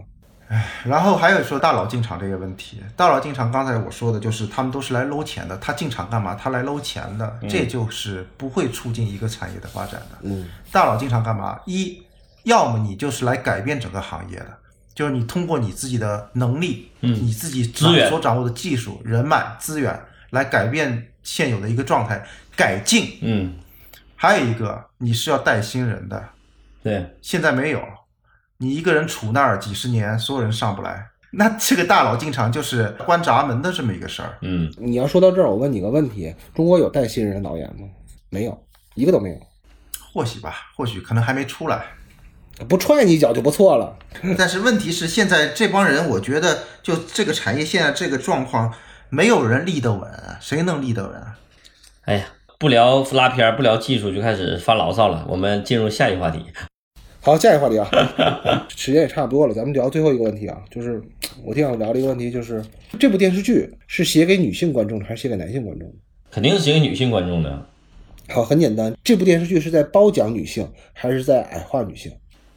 [0.86, 6.36] 然后还有说大佬进场这个问题，大佬进场，刚才我说的就是他们都是来搂钱的，他进场干嘛？
[6.36, 10.18] 他来搂钱的，这就是不会促进一个产业的发展的。
[10.22, 11.60] 嗯，大佬进场干嘛？
[11.66, 12.02] 一，
[12.44, 14.58] 要么你就是来改变整个行业的，
[14.96, 17.64] 就是你通过你自己的能力，嗯你自己
[18.10, 22.26] 所掌握的技术、人脉、资源来改变现有的一个状态，
[22.56, 23.18] 改进。
[23.22, 23.54] 嗯，
[24.16, 26.30] 还有一个，你是要带新人的，
[26.82, 27.86] 对，现在没有，
[28.60, 31.10] 你一个人杵那儿几十年，所有人上不来。
[31.32, 34.38] 那这个大佬进场就是关闸门的这么一个事儿。
[34.42, 37.88] 嗯，你要说到这儿，我问你个问题：中国有带新人的导演吗？
[38.30, 38.64] 没有，
[38.96, 39.36] 一个都没有。
[40.14, 41.84] 或许吧，或许可能还没出来。
[42.68, 43.96] 不踹你一脚就不错了。
[44.36, 48.74] 但是问题是，现在这帮人，我觉得就这个产业现在这个状况，
[49.10, 50.10] 没有人立得稳，
[50.42, 51.24] 谁能立得稳？
[52.06, 52.26] 哎呀，
[52.58, 55.26] 不聊拉片儿，不聊技术，就开始发牢骚了。
[55.28, 56.44] 我们进入下一个话题。
[57.28, 61.04] 好，下一个话题啊， 时间也差不多了，咱们聊最后一个问题啊，就是
[61.44, 62.64] 我挺想聊的一个问题，就是
[62.98, 65.96] 这部电视剧是写给女性观众的还是写给男性观众的？
[66.32, 67.68] 肯定是写给女性观众的。
[68.30, 72.10] 好，很简单，这部电视剧是在褒奖女性还是在矮化女性？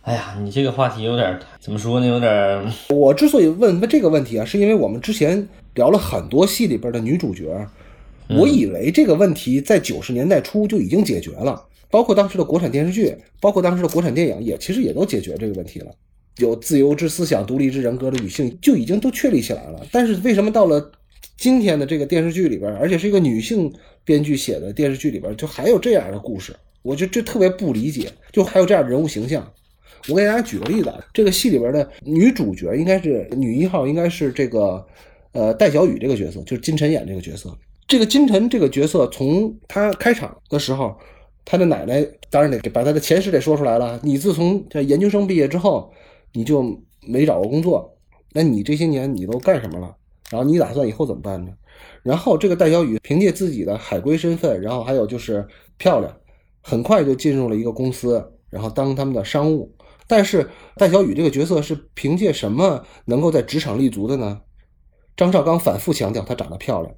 [0.03, 2.07] 哎呀，你这个话题有点儿怎么说呢？
[2.07, 7.67] 有点儿我之所以问问这个问题啊，是因为我们之前聊了很多戏里边的女主角，
[8.29, 11.61] 我以为这个问题在九十年代初就已经解决了，
[11.91, 15.93] 包括当时的国产电视剧，包括当时的国产电影也其实也都解决这个问题了。
[16.39, 19.85] 有自由之思想、独立之人格的女性就已经都确立起来了。
[19.91, 20.91] 但是为什么到了
[21.37, 23.71] 今天的这个电视剧里边，而且是一个女性
[24.05, 26.55] 编剧写的电视剧里边，就还有这样的故事？
[26.83, 29.47] 我就就特别不理解，就还有这样的人物形象。
[30.09, 34.83] 我给大家举个例子啊，这个戏里边的女主角应该是女一号，应该是这个
[35.33, 37.55] 呃戴小雨这个角色，就是金晨演这个角色。
[37.87, 40.97] 这个金晨这个角色，从她开场的时候，
[41.51, 43.99] 他的奶奶当然得把他的前世得说出来了。
[44.05, 45.93] 你自从这研究生毕业之后，
[46.33, 47.93] 你就没找过工作，
[48.33, 49.97] 那你这些年你都干什么了？
[50.31, 51.51] 然后你打算以后怎么办呢？
[52.05, 55.45] 然后这个戴小雨凭借自己的海归身份，然后还有就是
[55.77, 56.17] 漂亮，
[56.61, 59.75] 很快就进入了一个公司，然后当他们的商务。
[60.07, 64.43] 但是戴小雨这个角色是凭借什么能够在职场立足的呢？
[65.17, 66.95] 张绍刚反复强调她长得漂亮、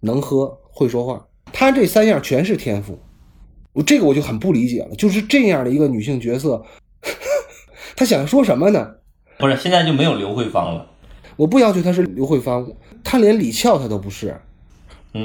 [0.00, 2.98] 能喝、会说话，她这三样全是天赋。
[3.74, 6.64] 我这个我就很不理解了，就是这样的一个女性角色，
[7.94, 8.94] 她想说什么呢？
[9.36, 10.86] 不是，现在就没有刘慧芳了。
[11.36, 12.66] 我不要求她是刘慧芳，
[13.04, 14.40] 她连李俏她都不是，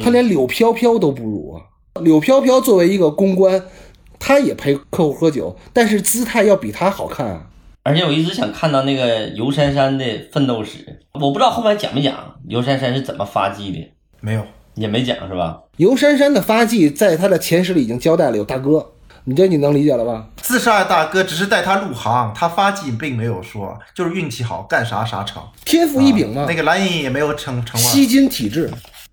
[0.02, 1.62] 她连柳飘飘都不如。
[2.02, 3.64] 柳飘飘作为一个公关。
[4.22, 7.48] 她也陪客户喝酒，但是姿态要比她好看啊！
[7.84, 13.80] 而且我一直想看到那个尤珊珊的奋斗史，我不知道后面讲没讲尤珊珊是怎么发迹的，
[14.20, 14.46] 没有，
[14.80, 15.60] 也没讲是吧？
[15.78, 18.94] 尤珊珊的发迹在他的前十里已经交代了，有大哥，
[19.26, 20.28] 你这你能理解了吧？
[20.42, 26.46] 自杀的大哥只是带他入行，他发迹并没有说，就是运气好，干啥啥成，天赋异禀嘛。
[26.48, 28.72] 那个蓝莹莹也没有成成吸金体质。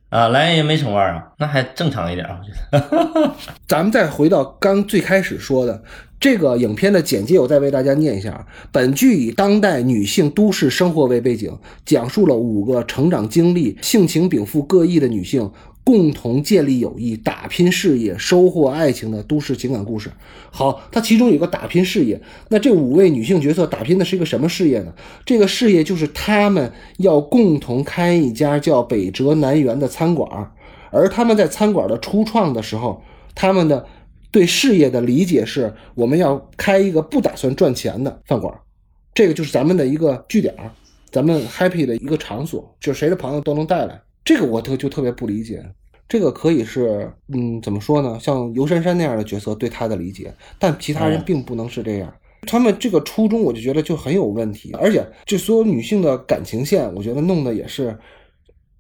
[0.09, 3.35] 啊，蓝也没成腕啊，那还正常一点，我觉得。
[3.67, 5.83] 咱们再回到刚最开始说的
[6.21, 8.47] 这个影片的简介，我再为大家念一下。
[8.71, 15.51] 本剧以当代女性都市生活为背景，讲述了五个成长经历、性情禀赋各异的女性。
[15.87, 20.11] 共同建立友谊、打拼事业、收获爱情的都市情感故事。
[20.51, 22.21] 好，它其中有个打拼事业。
[22.49, 24.93] 那这五位女性角色打拼的是一个什么事业呢？
[25.25, 30.53] 这个事业就是她们要共同开一家叫北辙南辕的餐馆。
[30.91, 33.01] 而他们在餐馆的初创的时候，
[33.37, 33.87] 他们的
[34.33, 38.53] 对事业的理解是：我们要开一个不打算赚钱的饭馆。
[39.15, 40.53] 这个就是咱们的一个据点，
[41.13, 44.01] 咱们 happy 的一个场所，就是谁的朋友都能带来。
[44.27, 45.65] 这个我特就特别不理解，
[46.09, 48.19] 这个可以是，嗯，怎么说呢？
[48.21, 52.13] 像尤珊珊那样的角色对他的理解，但其他人并不能是这样。
[52.43, 54.73] 他们这个初衷，我就觉得就很有问题。
[54.73, 57.97] 而且，这所有女性的感情线，我觉得弄的也是，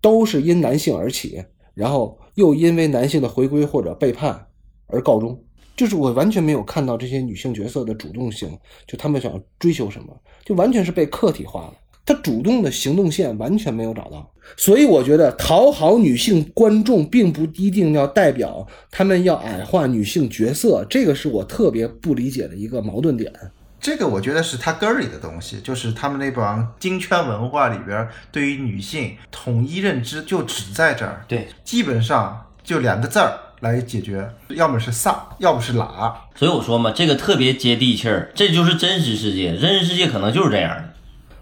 [0.00, 1.40] 都是因男性而起，
[1.74, 4.48] 然后又因为男性的回归或者背叛
[4.88, 5.40] 而告终。
[5.76, 10.08] 就是我完全没有看到这些女性角色的主动性，就他们想要追求什么，
[10.44, 11.74] 就完全是被客体化了。
[12.04, 23.32] 他主动的行动线完全没有找到，所以我觉得讨好女性观众并不一定要代表他们要矮化女性角色，这个是我特别不理解的一个矛盾点。
[23.78, 36.12] 这个我觉得是他根儿里的东西，就是他们那帮金圈文化里边对于女性统一认知就只在这儿，对，基本上就两个字儿来解决，要么是飒，要么是喇。
[36.34, 40.95] 所以我说嘛，这个特别接地气儿，这就是真实世界，真实世界可能就是这样的。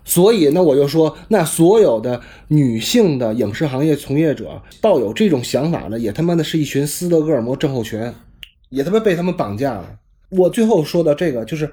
[0.05, 8.13] 所以，那我就说，那所有的女性的影视行业从业者抱有这种想法的，也他妈的是一群斯德哥尔摩症候群，
[8.69, 9.99] 也他妈被他们绑架了。
[10.31, 11.73] 我最后说的这个，就是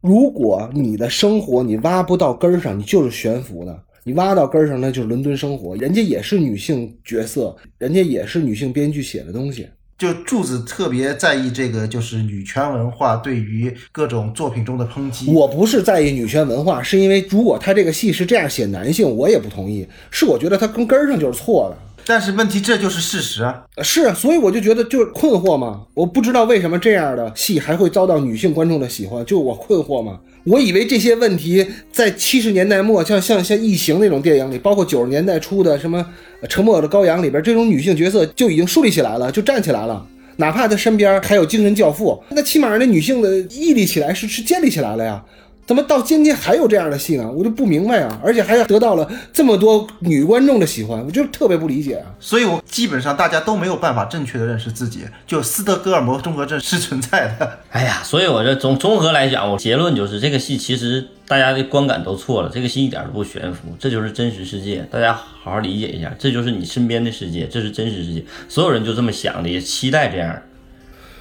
[0.00, 3.72] 如果你的生活你挖不到根儿上，你就是悬浮的；
[4.04, 5.76] 你挖到根儿上，那就是伦敦生活。
[5.76, 9.66] 人家也是女性角色，人家也是女性编剧写的东西。
[9.98, 15.32] 就柱子特别在意这个，就是女权文化对于各种作品中的抨击。
[15.32, 19.88] 我不是在意女权文化，是因为如果他这个戏是这样写男性，我也不同意。
[20.10, 21.85] 是我觉得他根根上就是错的。
[22.08, 23.44] 但是问题这就是事实，
[23.82, 25.82] 是，所以我就觉得就是困惑嘛。
[25.92, 30.20] 我不知道为什么这样的戏还会遭到女性观众的喜欢，就我困惑嘛。
[30.44, 35.98] 我以为这些问题在七十年代末，像像像《异形》那种电影里，包括九十年代初的什么
[36.46, 40.06] 《沉默的羔羊》里边，这种女性角色就已经树立起来了，就站起来了。
[40.36, 45.20] 哪怕她身边还有精神教父，那起码那女性的屹立起来是是建立起来了呀。
[45.66, 47.28] 怎么到今天还有这样的戏呢？
[47.28, 48.20] 我就不明白啊！
[48.22, 52.06] 而且还要得到了这么多女观众的喜欢，我就特别不理解啊！
[52.20, 57.58] 所以，我基本上大家都没有办法正确的认识自己，就斯德哥尔摩综合症是存在的。
[57.72, 70.40] 哎呀，所以我这综综合来讲，我结论就是这个戏其实大家的观感都错了，这个戏一点都不悬浮，这就是真实世界，大家好好理解一下，这就是你身边的世界，这是真实世界，所有人就这么想的，也期待这样。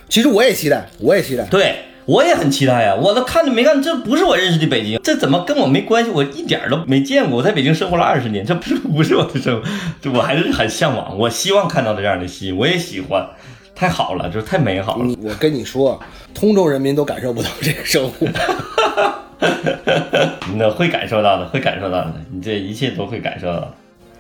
[0.08, 1.78] 其实我也期待，我也期待，对。
[2.06, 2.96] 我也很期待呀！
[2.96, 6.12] 我都看着没看，这不是我认识的北京，这怎么跟我没关系？
[6.12, 7.38] 我一点都没见过。
[7.38, 9.68] 我在北京生活了二十年，这不是不是我的生活，
[10.02, 11.18] 这我还是很向往。
[11.18, 13.28] 我希望看到这样的戏，我也喜欢，
[13.74, 15.06] 太好了，就是太美好了。
[15.24, 16.00] 我跟你说，
[16.34, 18.28] 通州人民都感受不到这个生活。
[20.56, 23.74] 那会感受到的，会感受到的，你这一切都会感受到的。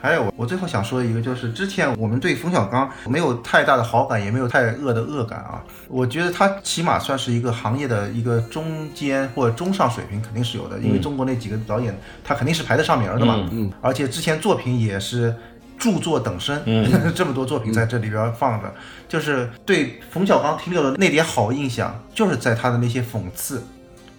[0.05, 5.63] 还有，我最后想说一个，就是之前我们对冯小刚没有太大的好感，也没有太恶的恶感啊。
[5.87, 10.77] 我觉得他起码算是一个行业的一个中间或者中上水平，肯定是有的。
[10.77, 13.49] 因为中国那几个导演，他肯定是排得上名的嘛。
[13.81, 15.35] 而且之前作品也是
[15.79, 18.71] 著作等身，嗯 这么多作品在这里边放着，
[19.07, 23.63] 就是对冯小刚停留的那点好印象，就是在他的那些讽刺，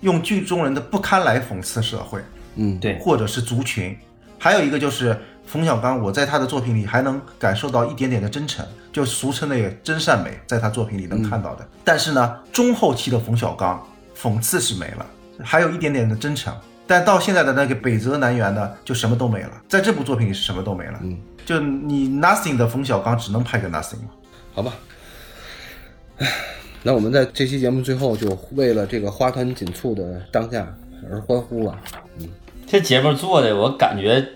[0.00, 2.20] 用剧中人的不堪来讽刺社会。
[2.56, 3.96] 嗯，对，或者是族群。
[4.38, 11.66] 还有一个就是冯小刚，我在他的作品里还能感受到一点点的真诚，就俗称的真善美，在他作品里能看到的。
[11.84, 13.80] 但是呢，中后期的冯小刚
[14.20, 15.06] 讽刺是没了，
[15.42, 16.52] 还有一点点的真诚。
[16.88, 19.50] 但到现在的那个北泽南园呢，就什么都没了。
[19.68, 24.10] 在这部作品里是什么都没了，嗯，就你 nothing 的冯小刚只能拍个 nothing 嘛。
[24.52, 24.72] 好吧。
[26.18, 26.28] 唉，
[26.82, 30.66] 那我们在这期节目最后就为了这个花团锦簇的当下
[31.10, 31.78] 而欢呼吧。
[32.18, 32.28] 嗯
[32.68, 34.26] 这节目做的，我感觉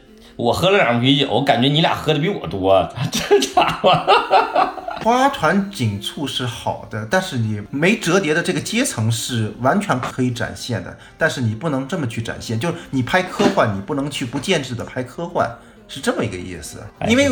[0.41, 3.93] 我喝了两啤酒，我感觉你俩喝的比我多，这家伙。
[5.03, 15.49] 花团锦簇是好的，但是你没折叠的这个阶层是完全可以展现的，但是你不能这么去展现，就是你拍科幻，你不能去不限制的拍科幻，
[15.89, 16.81] 是这么一个意思。
[17.09, 17.29] 因为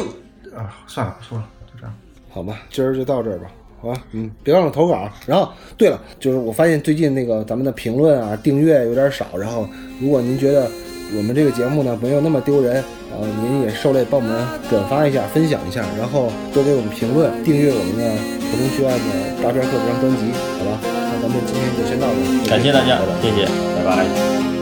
[0.57, 1.95] 啊，算了，不说了，就这样。
[2.31, 3.51] 好吧，今儿就到这儿吧，
[3.83, 5.07] 好吧，嗯，别忘了投稿。
[5.27, 9.69] 然后，对了，就是我发现最近那个咱们的评论啊、订阅有点少，然后
[10.01, 10.71] 如果您觉得
[11.17, 18.05] 我们这个节目呢没有那么丢人，呃，您也受累帮我们转发一下、分享一下，然后多给我们评论、订阅我们的
[18.51, 20.79] 普通学院的大专课这张专辑，好吧？
[20.83, 23.47] 那咱们今天就先到这儿，感谢大家，谢谢，
[23.77, 24.58] 拜拜。